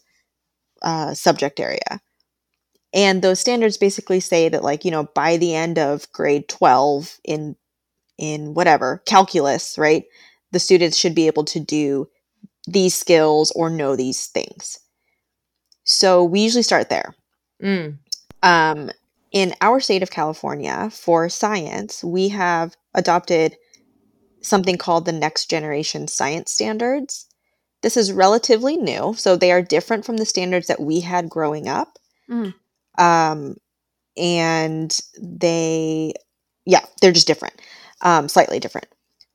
[0.81, 2.01] uh, subject area.
[2.93, 7.19] And those standards basically say that like, you know, by the end of grade 12
[7.23, 7.55] in
[8.17, 10.05] in whatever, calculus, right?
[10.51, 12.07] The students should be able to do
[12.67, 14.79] these skills or know these things.
[15.83, 17.15] So we usually start there
[17.61, 17.97] Mm.
[18.43, 18.91] um,
[19.31, 23.55] in our state of California, for science, we have adopted
[24.41, 27.27] something called the Next Generation Science Standards.
[27.81, 31.67] This is relatively new, so they are different from the standards that we had growing
[31.67, 31.97] up.
[32.29, 32.53] Mhm.
[32.97, 33.55] Um,
[34.17, 36.13] and they,
[36.65, 37.55] yeah, they're just different,
[38.01, 38.87] um, slightly different.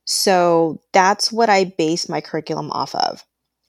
[0.05, 3.25] So that's what I base my curriculum off of.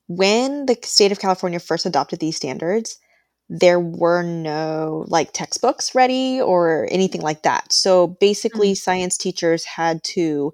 [0.06, 2.98] When the state of California first adopted these standards,
[3.48, 7.72] there were no like textbooks ready or anything like that.
[7.72, 10.52] So basically, science teachers had to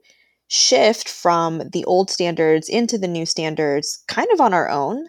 [0.54, 5.08] shift from the old standards into the new standards kind of on our own.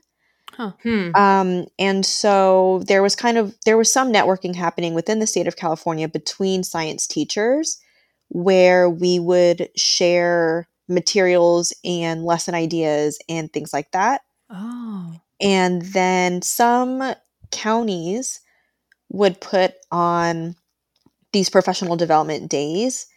[0.55, 1.11] Hmm.
[1.15, 5.47] Um, and so there was kind of there was some networking happening within the state
[5.47, 7.77] of California between science teachers
[8.29, 14.21] where we would share materials and lesson ideas and things like that.
[14.49, 15.19] Oh.
[15.41, 17.13] And then some
[17.51, 18.39] counties
[19.09, 20.55] would put on
[21.33, 23.07] these professional development days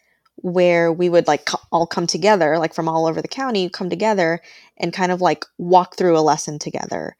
[0.42, 3.90] where we would like co- all come together, like from all over the county, come
[3.90, 4.40] together
[4.78, 7.16] and kind of like walk through a lesson together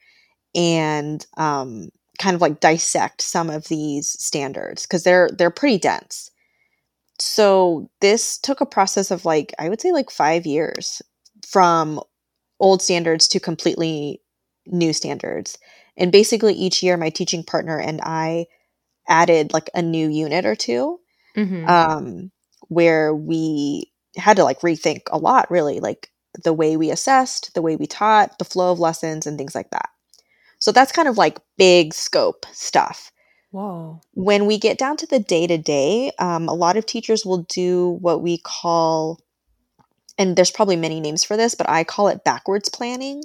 [0.54, 1.88] and um,
[2.18, 6.30] kind of like dissect some of these standards because they're they're pretty dense.
[7.20, 11.03] So this took a process of like I would say like five years
[11.47, 12.01] from
[12.61, 14.20] old standards to completely
[14.66, 15.59] new standards.
[15.97, 18.47] And basically each year my teaching partner and I
[19.09, 21.01] added like a new unit or two
[21.36, 21.68] Mhm.
[21.68, 22.30] um,
[22.69, 26.11] where we had to like rethink a lot, really, like
[26.45, 29.71] the way we assessed, the way we taught, the flow of lessons, and things like
[29.71, 29.89] that.
[30.59, 33.11] So that's kind of like big scope stuff.
[33.51, 34.01] Whoa.
[34.12, 37.99] When we get down to the day to day, a lot of teachers will do
[38.01, 39.21] what we call,
[40.19, 43.23] and there's probably many names for this, but I call it backwards planning,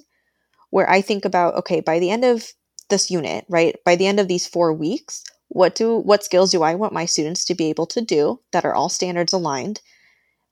[0.69, 2.47] where I think about, okay, by the end of
[2.89, 5.23] this unit, right, by the end of these four weeks,
[5.53, 8.65] what do what skills do I want my students to be able to do that
[8.65, 9.81] are all standards aligned?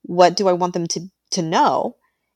[0.04, 1.96] What do I want them to to know?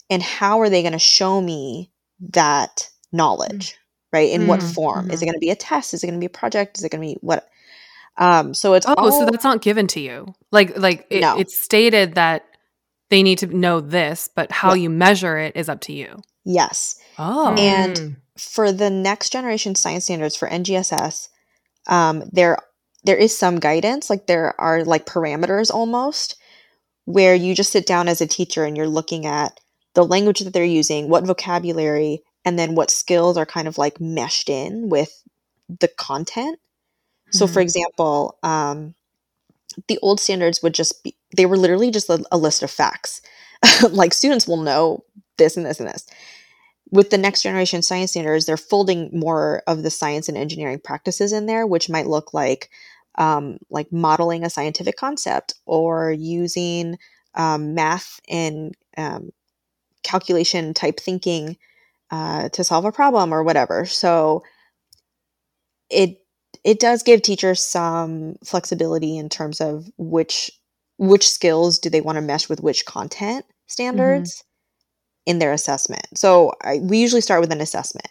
[0.10, 1.92] And how are they going to show me
[2.32, 3.76] that knowledge?
[4.12, 4.32] Right?
[4.32, 5.12] In what Mm, form?
[5.12, 5.28] Is it mhm.
[5.28, 5.94] going to be a test?
[5.94, 6.78] Is it going to be a project?
[6.78, 7.48] Is it going to be what?
[8.18, 10.34] Um, so it's Oh, all so that's not given to you.
[10.52, 11.38] Like like it, No.
[11.38, 12.46] it's stated that
[13.10, 14.84] they need to know this, but how Yeah.
[14.84, 16.22] you measure it is up to you.
[16.46, 16.96] yes.
[17.20, 17.54] Oh.
[17.56, 18.16] And- Mm.
[18.38, 21.30] for the next generation science standards for NGSS,
[21.88, 22.58] um, there
[23.04, 26.36] there is some guidance, like there are like parameters almost,
[27.06, 29.60] where you just sit down as a teacher and you're looking at
[29.96, 34.00] the language that they're using, what vocabulary, and then what skills are kind of like
[34.02, 35.24] meshed in with
[35.80, 36.60] the content.
[37.32, 37.64] So, for Mhm.
[37.64, 38.96] example, um,
[39.88, 43.22] the old standards would just be, they were literally just a, a list of facts.
[43.90, 45.04] like students will know
[45.38, 46.06] this and this and this.
[46.92, 51.34] With the next generation science standards, they're folding more of the science and engineering practices
[51.34, 52.70] in there, which might look like
[53.18, 56.98] um, like modeling a scientific concept or using
[57.34, 59.32] um, math and um,
[60.04, 61.58] calculation type thinking
[62.12, 63.86] uh, to solve a problem or whatever.
[63.86, 64.44] So
[65.90, 66.22] it
[66.64, 70.52] it does give teachers some flexibility in terms of which
[70.98, 74.44] which skills do they want to mesh with which content standards
[75.26, 76.06] in their assessment.
[76.16, 78.10] So I, we usually start with an assessment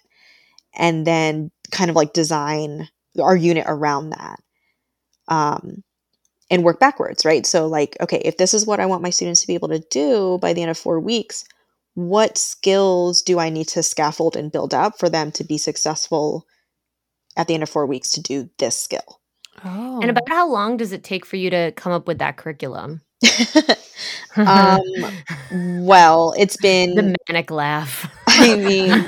[0.74, 2.88] and then kind of like design
[3.20, 4.40] our unit around that
[5.28, 5.82] um,
[6.50, 7.46] and work backwards, right?
[7.46, 9.84] So, like, okay, if this is what I want my students to be able to
[9.90, 11.44] do by the end of four weeks,
[11.94, 16.46] what skills do I need to scaffold and build up for them to be successful
[17.36, 19.20] at the end of four weeks to do this skill?
[19.64, 20.00] Oh.
[20.00, 23.02] And about how long does it take for you to come up with that curriculum?
[24.46, 24.78] um,
[25.50, 28.06] well, it's been, the manic laugh.
[28.26, 29.06] I mean,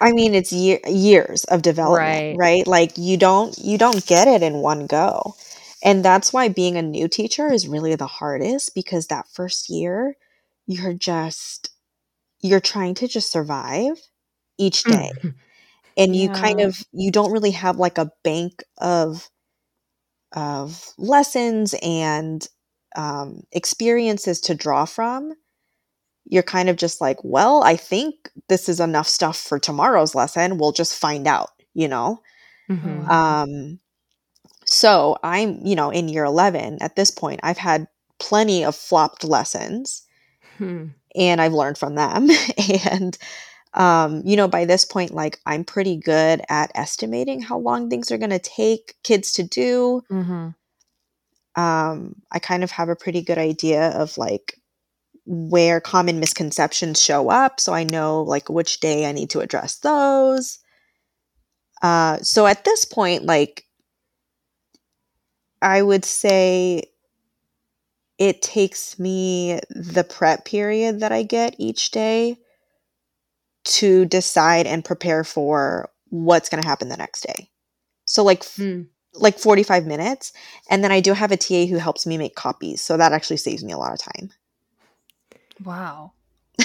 [0.00, 2.32] I mean, it's year, years of development, Right.
[2.32, 2.66] right.
[2.66, 5.34] Like you don't you don't get it in one go,
[5.82, 10.16] and that's why being a new teacher is really the hardest because that first year,
[10.66, 11.70] you're just
[12.40, 14.00] you're trying to just survive
[14.58, 15.10] each day,
[15.96, 19.28] and you kind of you don't really have like a bank of
[20.34, 22.48] of lessons and
[22.96, 25.34] um, experiences to draw from
[26.26, 30.58] you're kind of just like well i think this is enough stuff for tomorrow's lesson
[30.58, 32.20] we'll just find out you know
[32.70, 33.10] Mhm.
[33.10, 33.78] um
[34.66, 37.86] so i'm you know in year 11 at this point i've had
[38.18, 40.02] plenty of flopped lessons
[40.58, 40.86] Hmm.
[41.14, 42.28] and i've learned from them
[42.90, 43.18] and
[43.74, 48.10] um you know by this point like i'm pretty good at estimating how long things
[48.10, 50.54] are going to take kids to do Mhm.
[51.56, 54.60] um, I kind of have a pretty good idea of like
[55.26, 57.60] where common misconceptions show up.
[57.60, 60.58] So I know like which day I need to address those.
[61.82, 63.64] Uh, so at this point, like,
[65.62, 66.82] I would say
[68.18, 72.38] it takes me the prep period that I get each day
[73.64, 77.50] to decide and prepare for what's going to happen the next day.
[78.04, 78.82] So like Hmm.
[79.14, 80.32] like 45 minutes
[80.70, 83.38] and then I do have a TA who helps me make copies so that actually
[83.38, 84.30] saves me a lot of time.
[85.64, 86.12] Wow.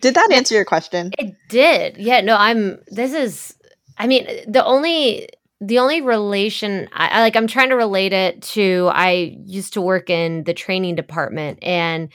[0.00, 1.12] Did that answer your question?
[1.18, 1.98] It did.
[1.98, 3.54] Yeah, no, I'm this is
[3.98, 5.28] I mean, the only
[5.60, 10.08] the only relation I like I'm trying to relate it to I used to work
[10.08, 12.08] in the training department and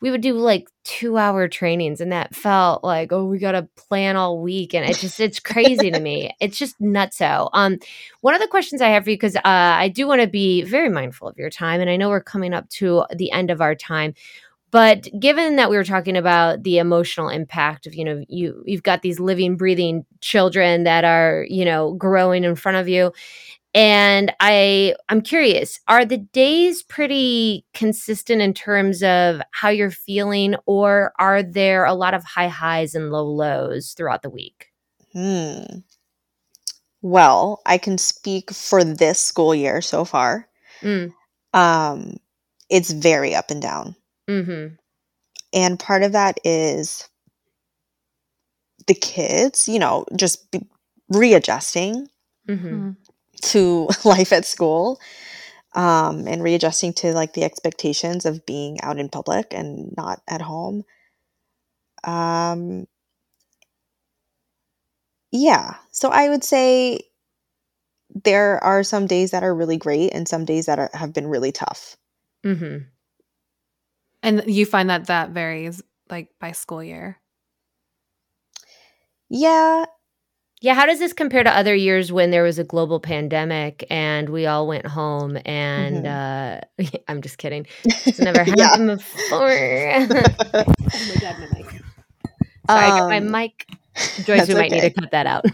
[0.00, 4.16] we would do like 2-hour trainings and that felt like oh we got to plan
[4.16, 6.34] all week and it just it's crazy to me.
[6.40, 7.48] It's just nutso.
[7.52, 7.78] Um
[8.20, 10.62] one of the questions I have for you cuz uh, I do want to be
[10.62, 13.60] very mindful of your time and I know we're coming up to the end of
[13.60, 14.14] our time.
[14.70, 18.82] But given that we were talking about the emotional impact of, you know, you you've
[18.82, 23.12] got these living, breathing children that are, you know, growing in front of you.
[23.76, 30.56] And I I'm curious, are the days pretty consistent in terms of how you're feeling,
[30.64, 34.68] or are there a lot of high highs and low lows throughout the week?
[35.12, 35.80] Hmm.
[37.02, 40.48] Well, I can speak for this school year so far.
[40.80, 41.12] Mm.
[41.52, 42.16] Um,
[42.70, 43.94] it's very up and down.
[44.28, 44.74] Mm-hmm.
[45.52, 47.08] And part of that is
[48.86, 50.66] the kids, you know, just be
[51.10, 52.08] readjusting
[52.48, 52.90] Mm-hmm.
[53.42, 55.00] To life at school
[55.74, 60.40] um, and readjusting to like the expectations of being out in public and not at
[60.40, 60.84] home.
[62.04, 62.86] Um,
[65.30, 67.00] yeah, so I would say
[68.24, 71.26] there are some days that are really great and some days that are, have been
[71.26, 71.96] really tough.
[72.44, 72.84] Mm-hmm.
[74.22, 77.20] And you find that that varies like by school year.
[79.28, 79.84] Yeah,
[80.66, 84.28] Yeah, how does this compare to other years when there was a global pandemic and
[84.28, 86.06] we all went home and Mm-hmm.
[86.06, 86.60] uh
[87.08, 87.66] I'm just kidding.
[88.08, 90.08] It's never happened before.
[90.94, 91.82] oh my god, my mic.
[92.68, 93.66] Sorry, I got my Um, mic.
[94.22, 95.46] Joyce, we that's might need to cut that out.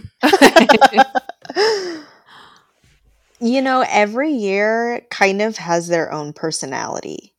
[3.40, 7.34] you know, every year kind of has their own personality.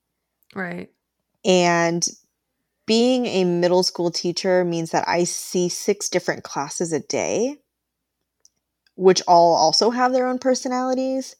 [0.55, 0.89] right.
[1.45, 2.07] And
[2.87, 7.57] being a middle school teacher means that I see six different classes a day,
[8.95, 11.35] which all also have their own personalities.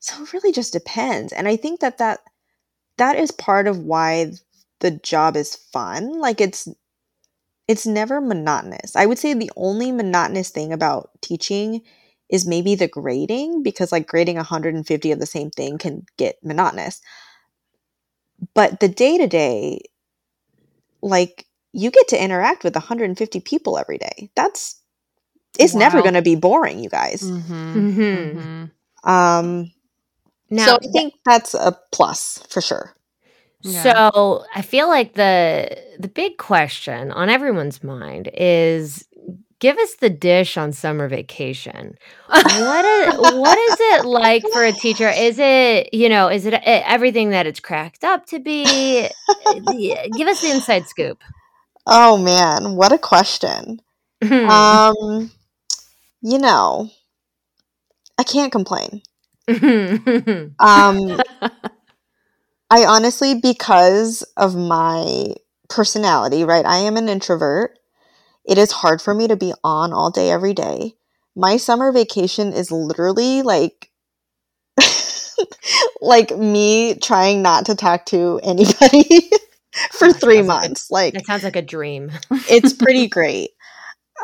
[0.00, 1.32] So it really just depends.
[1.32, 2.20] And I think that that
[2.98, 4.32] that is part of why
[4.80, 6.20] the job is fun.
[6.20, 6.68] Like it's
[7.68, 8.96] it's never monotonous.
[8.96, 11.82] I would say the only monotonous thing about teaching
[12.28, 17.00] is maybe the grading because like grading 150 of the same thing can get monotonous.
[18.54, 19.82] But the day to day
[21.02, 24.30] like you get to interact with 150 people every day.
[24.34, 24.79] That's
[25.60, 27.32] it's never going to be boring, you guys.
[27.74, 27.78] Mm-hmm.
[27.78, 28.68] Mhm.
[29.04, 29.08] Mm-hmm.
[29.10, 29.72] Um
[30.50, 32.94] Now, so I think that's a plus for sure.
[33.62, 33.82] Yeah.
[33.82, 39.04] So I feel like the the big question on everyone's mind is
[39.60, 41.96] give us the dish on summer vacation.
[42.42, 45.08] What is what is it like for a teacher?
[45.08, 49.08] Is it, you know, is it uh, everything that it's cracked up to be?
[50.16, 51.22] Give us the inside scoop.
[51.86, 53.80] Oh man, what a question.
[54.46, 55.30] Um
[56.22, 56.90] you know,
[58.18, 59.02] I can't complain.
[60.58, 61.22] Um
[62.70, 65.34] I honestly because of my
[65.68, 66.64] personality, right?
[66.64, 67.78] I am an introvert.
[68.44, 70.94] It is hard for me to be on all day every day.
[71.36, 73.90] My summer vacation is literally like
[76.00, 79.30] like me trying not to talk to anybody
[79.92, 80.90] for Oh, 3 sounds like a- months.
[80.90, 82.10] Like that sounds like a dream.
[82.46, 83.50] it's pretty great.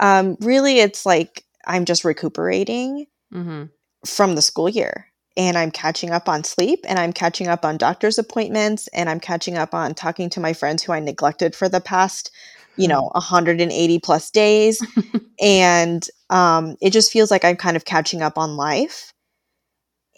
[0.00, 3.64] Um really it's like I'm just recuperating Mm-hmm.
[4.06, 7.76] from the school year and I'm catching up on sleep and I'm catching up on
[7.76, 11.68] doctor's appointments and I'm catching up on talking to my friends who I neglected for
[11.68, 12.30] the past,
[12.76, 14.80] you know, 180 plus days.
[15.40, 19.12] and um, it just feels like I'm kind of catching up on life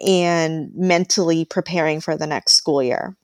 [0.06, 3.16] and mentally preparing for the next school year.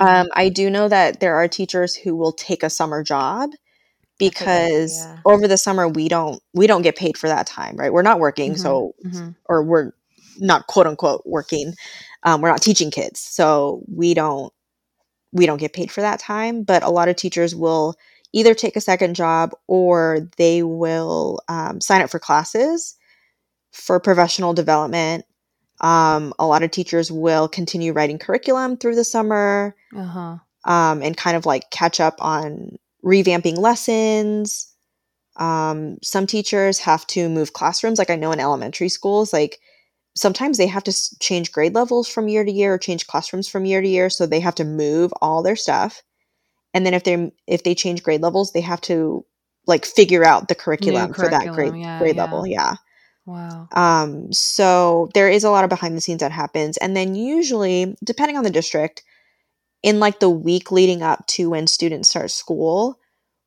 [0.00, 3.50] Um, I do know that there are teachers who will take a summer job
[4.18, 5.22] because idea.
[5.24, 7.92] over the summer we don't we don't get paid for that time, right?
[7.92, 8.58] We're not working, Mhm.
[8.58, 9.30] so Mm-hmm.
[9.46, 9.92] or we're
[10.38, 11.74] not quote unquote working.
[12.22, 14.52] Um, we're not teaching kids, so we don't
[15.32, 16.62] we don't get paid for that time.
[16.62, 17.94] But a lot of teachers will
[18.32, 22.96] either take a second job or they will um, sign up for classes
[23.72, 25.24] for professional development.
[25.80, 30.36] Um, a lot of teachers will continue writing curriculum through the summer Uh-huh.
[30.64, 34.72] um, and kind of like catch up on revamping lessons.
[35.36, 37.98] Um, some teachers have to move classrooms.
[37.98, 39.58] Like I know in elementary schools, like
[40.16, 43.64] sometimes they have to change grade levels from year to year or change classrooms from
[43.64, 44.10] year to year.
[44.10, 46.02] So they have to move all their stuff.
[46.74, 49.24] And then if they if they change grade levels, they have to
[49.66, 52.22] like figure out the curriculum, for that grade yeah, grade yeah.
[52.22, 52.46] level.
[52.46, 52.74] Yeah.
[53.24, 53.68] Wow.
[53.72, 56.76] Um, so there is a lot of behind the scenes that happens.
[56.76, 59.02] And then usually, depending on the district,
[59.82, 62.98] in like the week leading up to when students start school,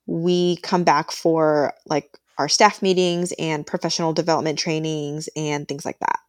[0.06, 6.00] we come back for like our staff meetings and professional development trainings and things like
[6.00, 6.20] that.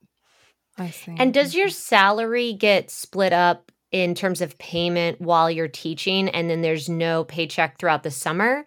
[0.77, 1.15] I see.
[1.17, 6.49] And does your salary get split up in terms of payment while you're teaching and
[6.49, 8.65] then there's no paycheck throughout the summer?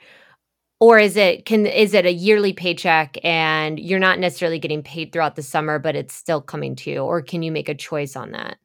[0.80, 5.14] Or is it can is it a yearly paycheck and you're not necessarily getting paid
[5.14, 8.16] throughout the summer but it's still coming to you or can you make a choice
[8.16, 8.58] on that?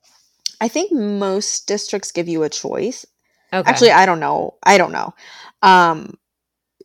[0.61, 3.06] I think most districts give you a choice.
[3.52, 3.68] Okay.
[3.70, 4.54] Actually, I don't know.
[4.62, 5.14] I don't know.
[5.62, 6.18] Um,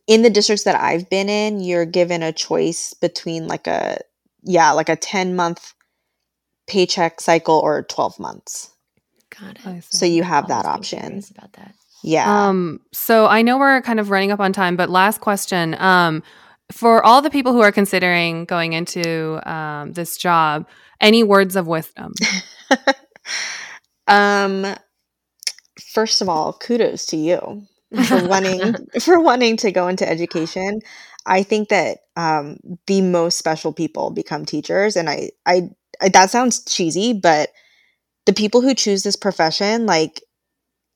[0.06, 3.98] in the districts that I've been in, you're given a choice between like a
[4.42, 5.72] yeah, like a 10 month
[6.66, 8.70] paycheck cycle or 12 months.
[9.38, 9.84] got it.
[9.88, 11.22] So you have that option.
[11.36, 11.74] about that.
[12.02, 12.48] Yeah.
[12.48, 15.74] Um, so I know we're kind of running up on time, but last question.
[15.80, 16.22] Um,
[16.70, 20.66] for all the people who are considering going into um, this job,
[21.00, 22.12] any words of wisdom?
[24.08, 24.74] um
[25.92, 27.62] first of all, kudos to you
[28.02, 30.80] for wanting for wanting to go into education.
[31.26, 36.30] I think that um the most special people become teachers and I I, I that
[36.30, 37.50] sounds cheesy, but
[38.26, 40.22] the people who choose this profession like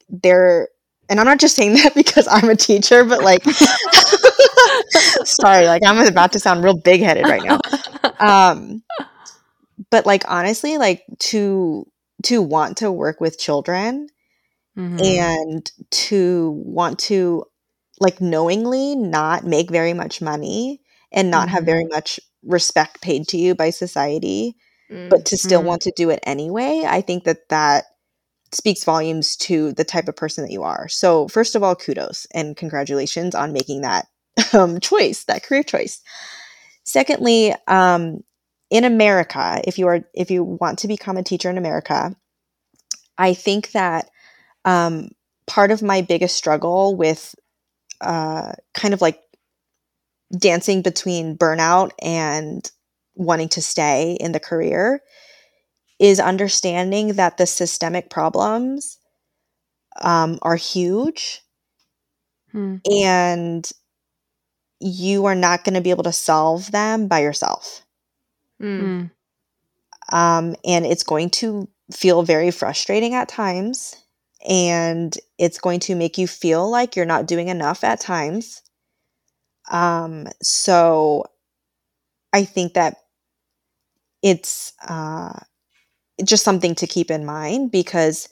[0.09, 0.69] they're
[1.11, 3.45] and I'm not just saying that because I'm a teacher, but like
[5.25, 7.59] sorry, like I'm about to sound real big headed right now.
[8.21, 8.83] Um
[9.91, 11.87] but like honestly, like to
[12.25, 14.09] to want to work with children
[14.77, 15.01] Mhm.
[15.01, 17.45] and to want to
[18.01, 20.81] like knowingly not make very much money
[21.12, 24.57] and not have very much respect paid to you by society,
[25.11, 25.66] but to still Mhm.
[25.66, 27.85] want to do it anyway, I think that that
[28.53, 30.89] speaks volumes to the type of person that you are.
[30.89, 34.07] So, first of all, kudos and congratulations on making that
[34.53, 36.01] um, choice, that career choice.
[36.85, 38.21] Secondly, um,
[38.71, 42.14] in America, if you are if you want to become a teacher in America,
[43.16, 44.11] I think that
[44.64, 45.11] um,
[45.47, 47.35] part of my biggest struggle with
[48.01, 49.21] uh, kind of like
[50.37, 52.71] dancing between burnout and
[53.14, 55.01] wanting to stay in the career
[55.99, 58.99] is understanding that the systemic problems
[60.01, 61.41] um, are huge
[62.53, 62.77] Hmm.
[62.91, 63.71] and
[64.81, 67.83] you are not going to be able to solve them by yourself.
[68.61, 69.11] Mm.
[70.11, 70.17] Mm.
[70.17, 73.97] Um, and it's going to feel very frustrating at times.
[74.49, 78.63] And it's going to make you feel like you're not doing enough at times.
[79.71, 81.27] Um, so
[82.33, 82.97] I think that
[84.23, 85.39] it's uh,
[86.25, 88.29] just something to keep in mind because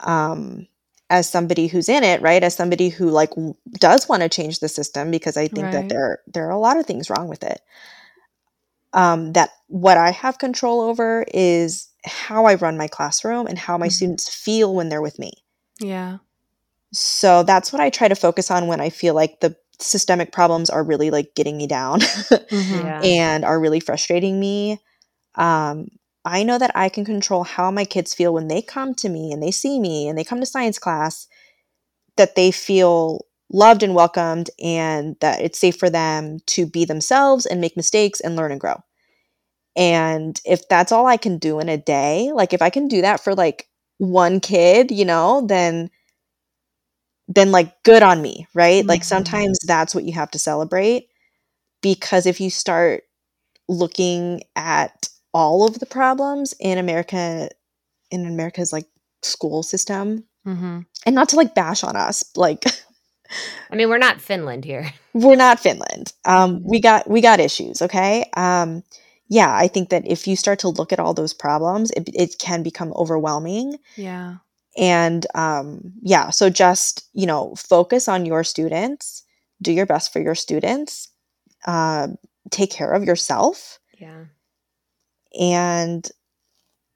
[0.00, 0.66] um,
[1.10, 4.60] as somebody who's in it, right, as somebody who like w- does want to change
[4.60, 7.42] the system because I think that there there are a lot of things wrong with
[7.42, 7.60] it.
[8.94, 13.76] Um, that what I have control over is how I run my classroom and how
[13.76, 13.92] my Mhm.
[13.92, 15.32] students feel when they're with me.
[15.80, 16.18] Yeah.
[16.92, 20.70] So that's what I try to focus on when I feel like the systemic problems
[20.70, 22.48] are really like getting me down Mhm.
[22.84, 23.00] Yeah.
[23.02, 24.80] and are really frustrating me.
[25.34, 25.88] Um,
[26.24, 29.32] I know that I can control how my kids feel when they come to me
[29.32, 31.26] and they see me and they come to science class,
[32.16, 37.46] that they feel loved and welcomed and that it's safe for them to be themselves
[37.46, 38.82] and make mistakes and learn and grow.
[39.76, 43.02] And if that's all I can do in a day, like if I can do
[43.02, 43.68] that for like
[43.98, 45.90] one kid, you know, then
[47.28, 48.86] then like good on me, right?
[48.86, 49.04] Like Mhm.
[49.04, 51.08] sometimes that's what you have to celebrate
[51.82, 53.04] because if you start
[53.68, 57.50] looking at all of the problems in America
[58.10, 58.86] in America's like
[59.22, 60.86] school system Mhm.
[61.06, 62.64] and not to like bash on us, like
[63.70, 64.92] I mean, we're not Finland here.
[65.12, 66.12] we're not Finland.
[66.24, 68.30] Um, we got we got issues, okay?
[68.36, 68.82] Um,
[69.28, 72.36] yeah, I think that if you start to look at all those problems, it, it
[72.38, 73.78] can become overwhelming.
[73.96, 74.36] Yeah.
[74.76, 79.22] And um, yeah, so just you know, focus on your students,
[79.62, 81.08] do your best for your students,
[81.66, 82.08] uh,
[82.50, 84.24] take care of yourself, Yeah.
[85.38, 86.08] and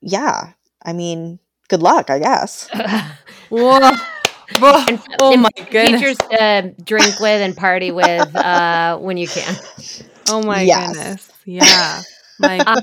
[0.01, 0.53] yeah,
[0.85, 2.68] I mean, good luck, I guess.
[3.49, 3.91] Whoa.
[4.59, 4.84] Whoa.
[4.88, 6.01] And- oh and my goodness.
[6.01, 9.55] Teachers to drink with and party with uh, when you can.
[10.30, 10.88] Oh my Yes.
[10.94, 11.30] goodness.
[11.46, 12.03] Yeah.
[12.38, 12.78] Like Uh,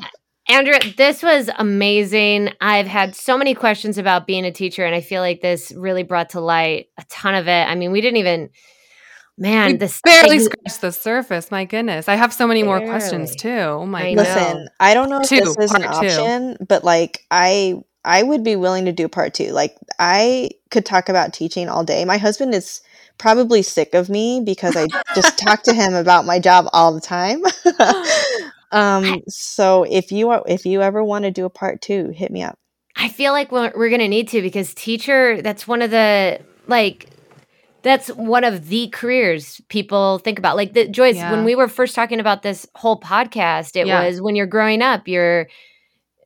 [0.49, 2.49] Andrea, this was amazing.
[2.59, 6.01] I've had so many questions about being a teacher, and I feel like this really
[6.01, 7.51] brought to light a ton of it.
[7.68, 8.49] I mean, we didn't even,
[9.38, 11.51] man, we this barely thing- scratched the surface.
[11.51, 12.09] My goodness.
[12.09, 13.49] I have so many more questions too.
[13.49, 14.36] Oh my I goodness.
[14.36, 14.41] know.
[14.41, 16.07] Listen, I don't know if Two, this is an part two.
[16.07, 19.51] option, but like I I would be willing to do part 2.
[19.51, 22.04] Like I could talk about teaching all day.
[22.04, 22.82] My husband is
[23.18, 27.00] probably sick of me because I just talk to him about my job all the
[27.02, 27.42] time.
[28.72, 32.30] um so if you are if you ever want to do a part 2, hit
[32.32, 32.58] me up.
[32.98, 36.40] I feel like we're, we're going to need to because teacher, that's one of the,
[36.68, 37.10] like,
[37.82, 40.56] that's one of the careers people think about.
[40.56, 41.32] Like, the, Joyce, Yeah.
[41.32, 44.02] when we were first talking about this whole podcast, it Yeah.
[44.06, 45.48] was when you're growing up, you're,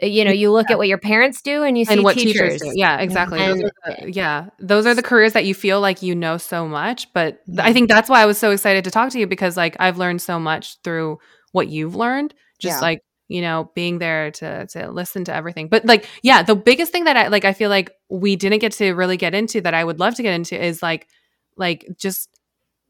[0.01, 2.15] Uh, you know, you look at what your parents do and you see and what
[2.15, 2.53] teachers.
[2.53, 2.71] teachers, do.
[2.75, 3.39] Yeah, exactly.
[3.39, 6.67] And- are the, yeah, those are the careers that you feel like you know so
[6.67, 7.11] much.
[7.13, 9.57] But th- I think that's why I was so excited to talk to you because
[9.57, 11.19] like I've learned so much through
[11.51, 12.33] what you've learned.
[12.59, 12.81] Just Yeah.
[12.81, 12.99] like
[13.31, 15.67] you know, being there to to listen to everything.
[15.67, 18.71] But like, yeah, the biggest thing that I like, I feel like we didn't get
[18.73, 21.07] to really get into that I would love to get into is like,
[21.55, 22.27] like just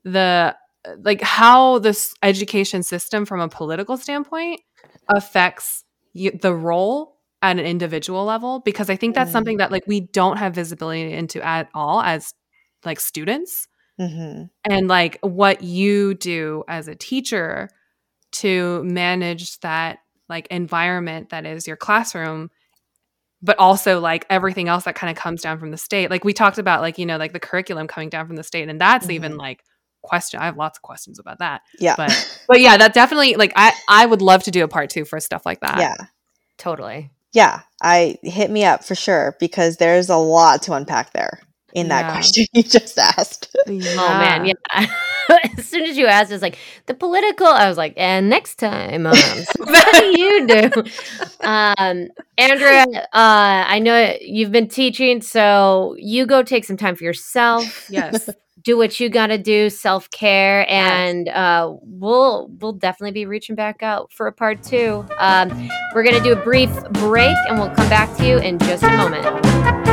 [0.06, 0.56] the
[0.86, 4.62] uh, like how this education system from a political standpoint
[5.14, 5.84] affects
[6.14, 9.34] you, the role at an individual level because i think that's Mm.
[9.34, 12.34] something that like we don't have visibility into at all as
[12.86, 13.68] like students
[14.00, 14.50] Mhm.
[14.70, 17.70] and like what you do as a teacher
[18.34, 22.50] to manage that like environment that is your classroom
[23.42, 26.34] but also like everything else that kind of comes down from the state like we
[26.34, 29.10] talked about like you know like the curriculum coming down from the state and that's
[29.10, 29.38] even Mhm.
[29.40, 29.64] like
[30.10, 31.96] question i have lots of questions about that Yeah.
[31.96, 35.06] But- but yeah that definitely like i i would love to do a part two
[35.06, 35.96] for stuff like that yeah.
[36.58, 37.10] Totally.
[37.32, 41.40] Yeah, I hit me up for sure because there's a lot to unpack there
[41.74, 43.56] in that question you just asked.
[43.66, 44.54] Oh man, yeah.
[45.58, 47.48] as soon as you asked, it's like the political.
[47.48, 50.72] I was like, and next time, um, so what do you do,
[51.42, 52.08] um,
[52.38, 52.86] Andrea?
[53.14, 57.90] Uh, I know you've been teaching, so you go take some time for yourself.
[57.90, 58.30] Yes.
[58.62, 63.56] do what you got to do, self care, and uh, we'll we'll definitely be reaching
[63.56, 65.06] back out for a part two.
[65.18, 68.84] Um, we're gonna do a brief break, and we'll come back to you in just
[68.84, 69.89] a moment.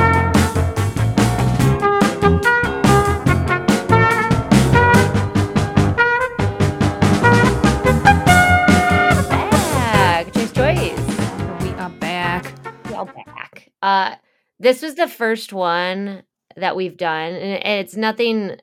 [13.83, 14.17] Uh,
[14.59, 16.23] this was the first one
[16.57, 18.59] that we've done, and it's nothing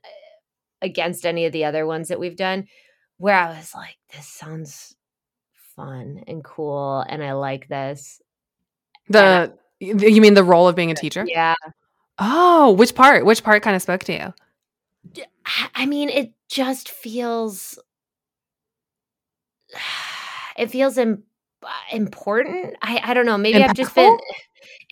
[0.82, 2.68] against any of the other ones that we've done,
[3.18, 4.96] where I was like, this sounds
[5.76, 8.22] fun and cool, and I like this.
[9.10, 11.26] The you mean the role of being a teacher?
[11.28, 11.56] Yeah.
[12.20, 13.26] Oh, which part?
[13.26, 15.26] Which part kind of spoke to you?
[15.76, 17.78] I mean, it just feels
[20.58, 21.24] it feels Im-
[21.92, 22.76] important.
[22.82, 23.38] I I don't know.
[23.38, 24.18] Maybe I've just been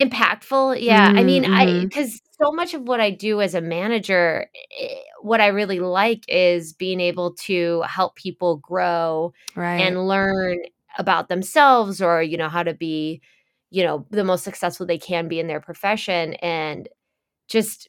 [0.00, 0.80] impactful.
[0.82, 1.12] Yeah.
[1.16, 1.88] I mean, I Mm-hmm.
[1.88, 4.46] because so much of what I do as a manager,
[4.80, 9.96] eh, what I really like is being able to help people grow Right.
[9.96, 10.58] and learn
[10.98, 13.20] about themselves or, you know, how to be,
[13.70, 16.34] you know, the most successful they can be in their profession.
[16.34, 16.88] And
[17.48, 17.88] just,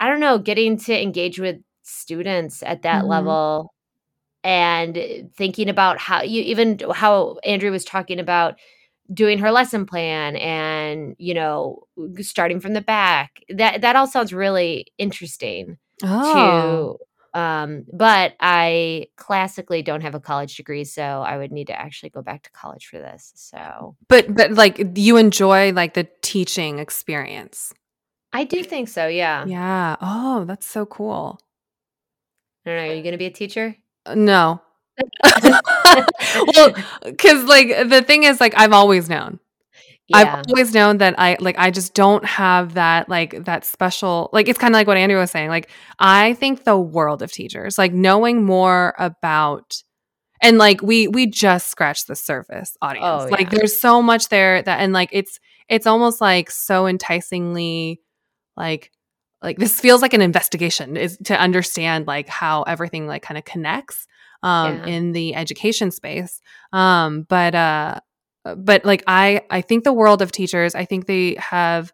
[0.00, 3.08] I don't know, getting to engage with students at that Mhm.
[3.08, 3.72] level
[4.44, 8.56] and thinking about how you even how Andrea was talking about
[9.12, 11.86] doing her lesson plan and you know
[12.20, 16.98] starting from the back that that all sounds really interesting Oh.
[17.34, 21.78] to um but i classically don't have a college degree so i would need to
[21.78, 26.08] actually go back to college for this so But but like you enjoy like the
[26.22, 27.72] teaching experience.
[28.32, 29.96] i do think so yeah Yeah.
[30.00, 31.38] Oh, that's so cool.
[32.64, 34.60] i don't know are you gonna be a teacher Uh, No.
[36.56, 36.72] well,
[37.18, 39.40] cuz like the thing is like I've always known.
[40.08, 44.30] yeah I've always known that I like I just don't have that like that special
[44.32, 45.48] like it's kind of like what Andrea was saying.
[45.48, 45.68] Like
[45.98, 49.82] I think the world of teachers, like knowing more about
[50.40, 53.24] and like we we just scratched the surface audience.
[53.24, 58.00] Oh, like there's so much there that and like it's it's almost like so enticingly
[58.56, 58.92] like
[59.42, 63.44] like this feels like an investigation is to understand like how everything like kind of
[63.44, 64.06] connects
[64.46, 64.86] um Yeah.
[64.86, 66.40] in the education space.
[66.72, 68.00] Um but uh
[68.56, 71.92] but like I I think the world of teachers, I think they have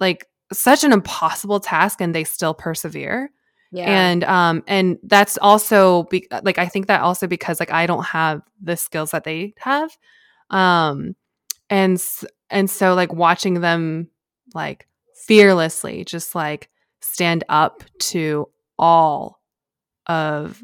[0.00, 3.30] like such an impossible task and they still persevere.
[3.72, 7.86] yeah And um and that's also be- like I think that also because like I
[7.86, 9.90] don't have the skills that they have.
[10.50, 11.14] Um
[11.70, 14.08] and s- and so like watching them
[14.54, 14.86] like
[15.26, 16.68] fearlessly just like
[17.00, 18.48] stand up to
[18.78, 19.40] all
[20.06, 20.62] of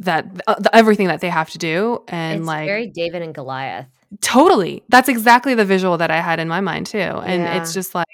[0.00, 3.34] that uh, the, everything that they have to do and it's like very david and
[3.34, 3.86] goliath
[4.20, 4.82] Totally.
[4.88, 6.98] That's exactly the visual that I had in my mind too.
[6.98, 7.56] And Yeah.
[7.56, 8.06] it's just like,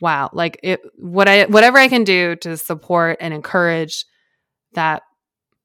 [0.00, 4.04] wow, like it what I whatever I can do to support and encourage
[4.74, 5.02] that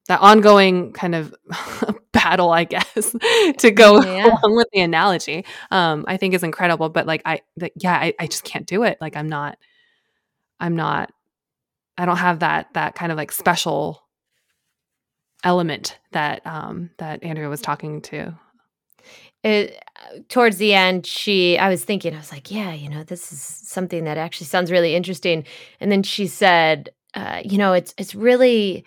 [0.07, 1.35] that ongoing kind of
[2.11, 3.15] battle, I guess,
[3.59, 4.25] to go Yeah.
[4.25, 6.89] along with the analogy, um, I think is incredible.
[6.89, 8.97] But like I like, yeah, I, I just can't do it.
[8.99, 9.59] Like I'm not
[10.59, 11.11] I'm not
[11.97, 14.06] I don't have that that kind of like special
[15.43, 18.37] element that um that Andrea was talking to.
[19.43, 19.81] It,
[20.29, 23.39] towards the end she i was thinking i was like yeah you know this is
[23.39, 25.45] something that actually sounds really interesting.
[25.79, 28.83] And then she said uh, you know it's it's really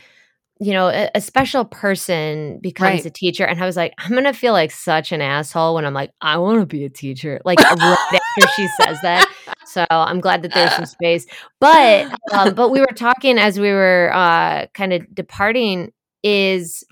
[0.58, 3.06] you know a, a special person becomes Right.
[3.06, 3.44] a teacher.
[3.46, 6.36] And i was like i'm gonna feel like such an asshole when i'm like i
[6.36, 7.98] want to be a teacher like right
[8.38, 9.28] after she says that.
[9.66, 11.26] So i'm glad that there's some space.
[11.60, 15.92] But um, but we were talking as we were uh, kind of departing
[16.22, 16.84] is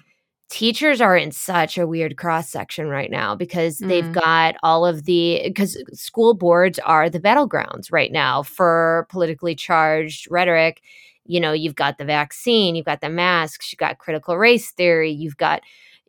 [0.50, 4.12] teachers are in such a weird cross section right now because they've Mm.
[4.14, 10.26] got all of the because school boards are the battlegrounds right now for politically charged
[10.30, 10.80] rhetoric
[11.26, 15.10] you know you've got the vaccine you've got the masks you've got critical race theory
[15.10, 15.60] you've got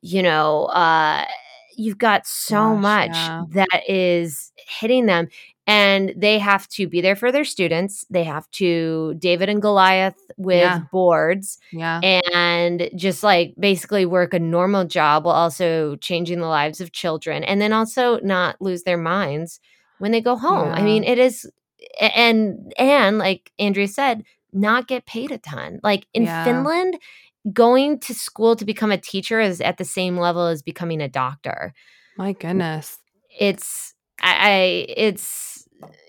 [0.01, 1.25] you know uh
[1.77, 3.43] you've got so Gosh, much yeah.
[3.51, 5.27] that is hitting them
[5.69, 8.03] and they have to be there for their students.
[8.09, 10.79] They have to david and goliath with Yeah.
[10.91, 11.99] boards yeah.
[12.03, 17.43] and just like basically work a normal job while also changing the lives of children
[17.43, 19.59] and then also not lose their minds
[19.99, 20.69] when they go home.
[20.73, 21.47] I mean it is
[22.01, 25.79] and and like andrea said not get paid a ton.
[25.83, 26.43] Like in Yeah.
[26.43, 26.97] finland
[27.53, 31.07] going to school to become a teacher is at the same level as becoming a
[31.07, 31.73] doctor.
[32.17, 32.97] My goodness.
[33.39, 34.53] It's I, I
[35.07, 35.48] it's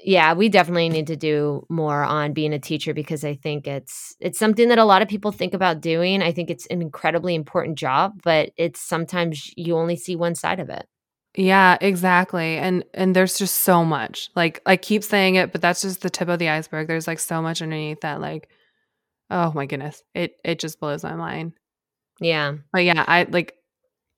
[0.05, 4.17] yeah, we definitely need to do more on being a teacher because I think it's
[4.21, 6.23] it's something that a lot of people think about doing.
[6.23, 10.61] I think it's an incredibly important job, but it's sometimes you only see one side
[10.61, 10.87] of it.
[11.37, 12.57] Yeah, exactly.
[12.57, 14.31] And and there's just so much.
[14.35, 16.89] Like I keep saying it, but that's just the tip of the iceberg.
[16.89, 18.49] There's like so much underneath that like
[19.31, 20.03] oh my goodness.
[20.15, 21.53] It it just blows my mind.
[22.21, 22.55] Yeah.
[22.73, 23.55] But yeah, I like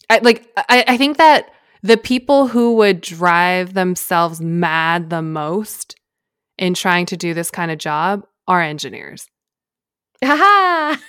[0.09, 1.51] I like I, I think that
[1.83, 5.97] the people who would drive themselves mad the most
[6.59, 9.29] in trying to do this kind of job are engineers.
[10.23, 11.01] Haha.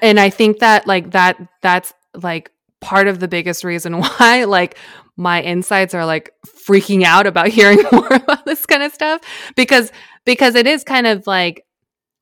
[0.00, 4.76] and I think that like that that's like part of the biggest reason why like
[5.16, 9.20] my insides are like freaking out about hearing more about this kind of stuff
[9.56, 9.92] because
[10.24, 11.64] because it is kind of like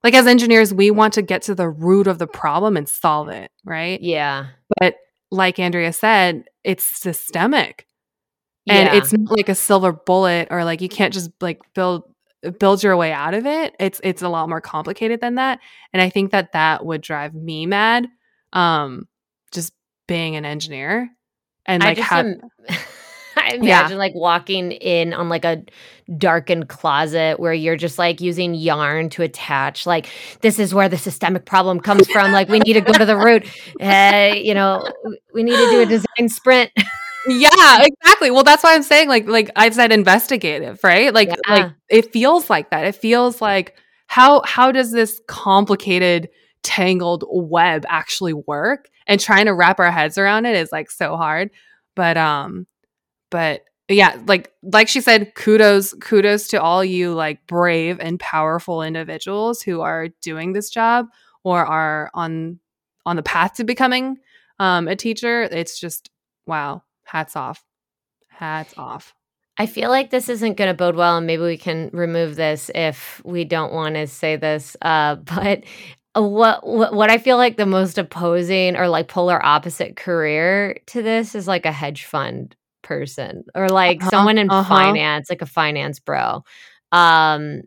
[0.03, 3.29] like as engineers we want to get to the root of the problem and solve
[3.29, 4.49] it right yeah
[4.79, 4.97] but
[5.31, 7.87] like andrea said it's systemic
[8.69, 8.95] and yeah.
[8.95, 12.05] it's not like a silver bullet or like you can't just like build
[12.59, 13.75] build your way out of it.
[13.79, 15.61] It's it's a lot more complicated than that.
[15.93, 18.09] And i think that that would drive me mad
[18.53, 19.07] um
[19.53, 19.73] just
[20.07, 21.09] being an engineer
[21.67, 22.25] and like I how
[23.37, 25.63] I imagine like walking in on like a
[26.17, 30.09] darkened closet where you're just like using yarn to attach like
[30.41, 32.33] this is where the systemic problem comes from.
[32.33, 33.49] Like we need to go to the root.
[33.81, 34.85] Uh, you know
[35.33, 36.71] we need to do a design sprint
[37.25, 38.31] yeah exactly.
[38.31, 41.13] Well that's why i'm saying like like i've said investigative right?
[41.13, 41.37] Like Yeah.
[41.49, 42.87] like it feels like that.
[42.87, 46.29] It feels like how how does this complicated
[46.63, 48.89] tangled web actually work?
[49.07, 51.51] And trying to wrap our heads around it is like so hard.
[51.97, 52.67] But um
[53.31, 58.83] but yeah like like she said kudos kudos to all you like brave and powerful
[58.83, 61.07] individuals who are doing this job
[61.45, 62.61] or are on
[63.05, 64.17] on the path to becoming
[64.59, 65.43] um a teacher.
[65.43, 66.09] It's just
[66.47, 67.65] wow hats off
[68.29, 69.15] hats off
[69.59, 72.71] I feel like this isn't going to bode well, and maybe we can remove this
[72.75, 74.75] if we don't want to say this.
[74.81, 75.65] Uh, but
[76.15, 81.03] what, what what I feel like the most opposing or like polar opposite career to
[81.03, 84.67] this is like a hedge fund person or like Uh-huh, someone in uh-huh.
[84.75, 86.43] finance, like a finance bro.
[86.91, 87.63] Um,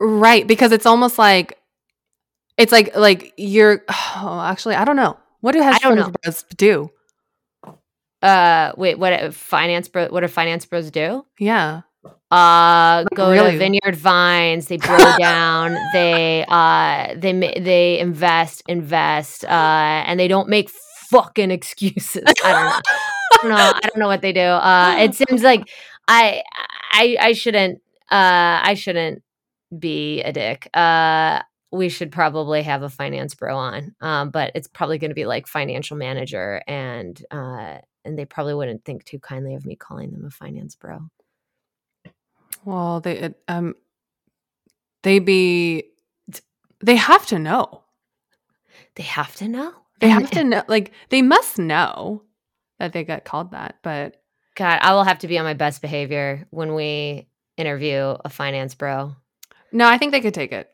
[0.00, 1.58] right because it's almost like
[2.56, 3.84] it's like like you're
[4.16, 5.80] oh, actually i don't know what do hedge
[6.22, 6.90] bros do
[8.24, 10.08] uh, wait, what finance bro?
[10.08, 11.24] What do finance bros do?
[11.38, 11.82] yeah
[12.30, 13.52] uh go really?
[13.52, 20.28] to vineyard vines they bro down they uh they they invest invest uh and they
[20.28, 20.68] don't make
[21.10, 22.80] fucking excuses i don't know
[23.32, 25.68] I don't know i don't know what they do uh it seems like
[26.08, 26.42] i
[26.92, 29.22] i i shouldn't uh i shouldn't
[29.78, 34.68] be a dick uh we should probably have a finance bro on um but it's
[34.68, 39.18] probably going to be like financial manager and uh and they probably wouldn't think too
[39.18, 41.00] kindly of me calling them a finance bro
[42.64, 43.74] well they um
[45.02, 45.84] they be
[46.80, 47.82] they have to know
[48.96, 49.72] They have to know.
[50.00, 52.22] they have to know like they must know
[52.78, 54.20] that they got called that but
[54.56, 57.26] God, I will have to be on my best behavior when we
[57.56, 59.14] interview a finance bro.
[59.72, 60.68] no i think they could take it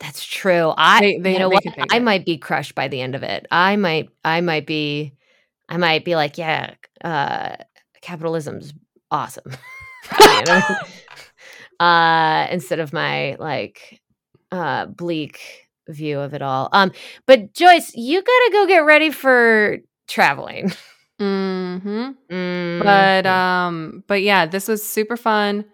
[0.00, 0.72] That's true.
[0.76, 1.62] I, They- they- you know what?
[1.90, 3.46] I might be crushed by the end of it.
[3.52, 5.12] I might, I might be,
[5.72, 7.56] I might be like, yeah, uh,
[8.02, 8.74] capitalism's
[9.10, 9.56] awesome.
[11.80, 14.00] Uh, instead of my like
[14.52, 16.68] uh, bleak view of it all.
[16.72, 16.92] Um,
[17.26, 20.70] but Joyce, you gotta go get ready for traveling.
[21.20, 25.64] mm-hmm Mm, but um but yeah this was super fun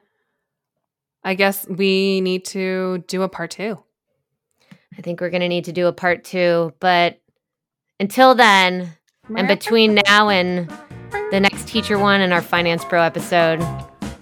[1.24, 3.82] i guess we need to do a part two
[4.98, 6.72] I think we're gonna need to do a part two.
[6.80, 7.20] But
[8.00, 8.92] until then,
[9.36, 10.68] and between now and
[11.30, 13.60] the next teacher one and our finance pro episode,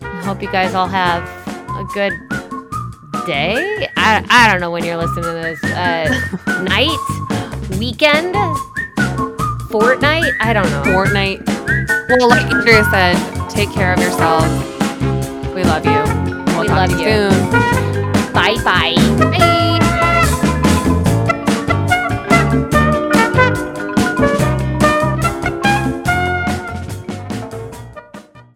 [0.00, 1.22] I hope you guys all have
[1.70, 2.12] a good
[3.26, 3.88] day.
[3.96, 5.62] I, I don't know when you're listening to this.
[5.64, 8.34] Uh, night, weekend,
[9.70, 10.32] fortnight.
[10.40, 10.84] I don't know.
[10.92, 11.40] fortnight
[12.08, 13.16] well like andrea said
[13.48, 14.46] take care of yourselves
[15.54, 15.92] we love you
[16.54, 17.30] we'll We talk love you.
[17.30, 18.94] soon Bye bye.
[19.18, 19.52] Bye.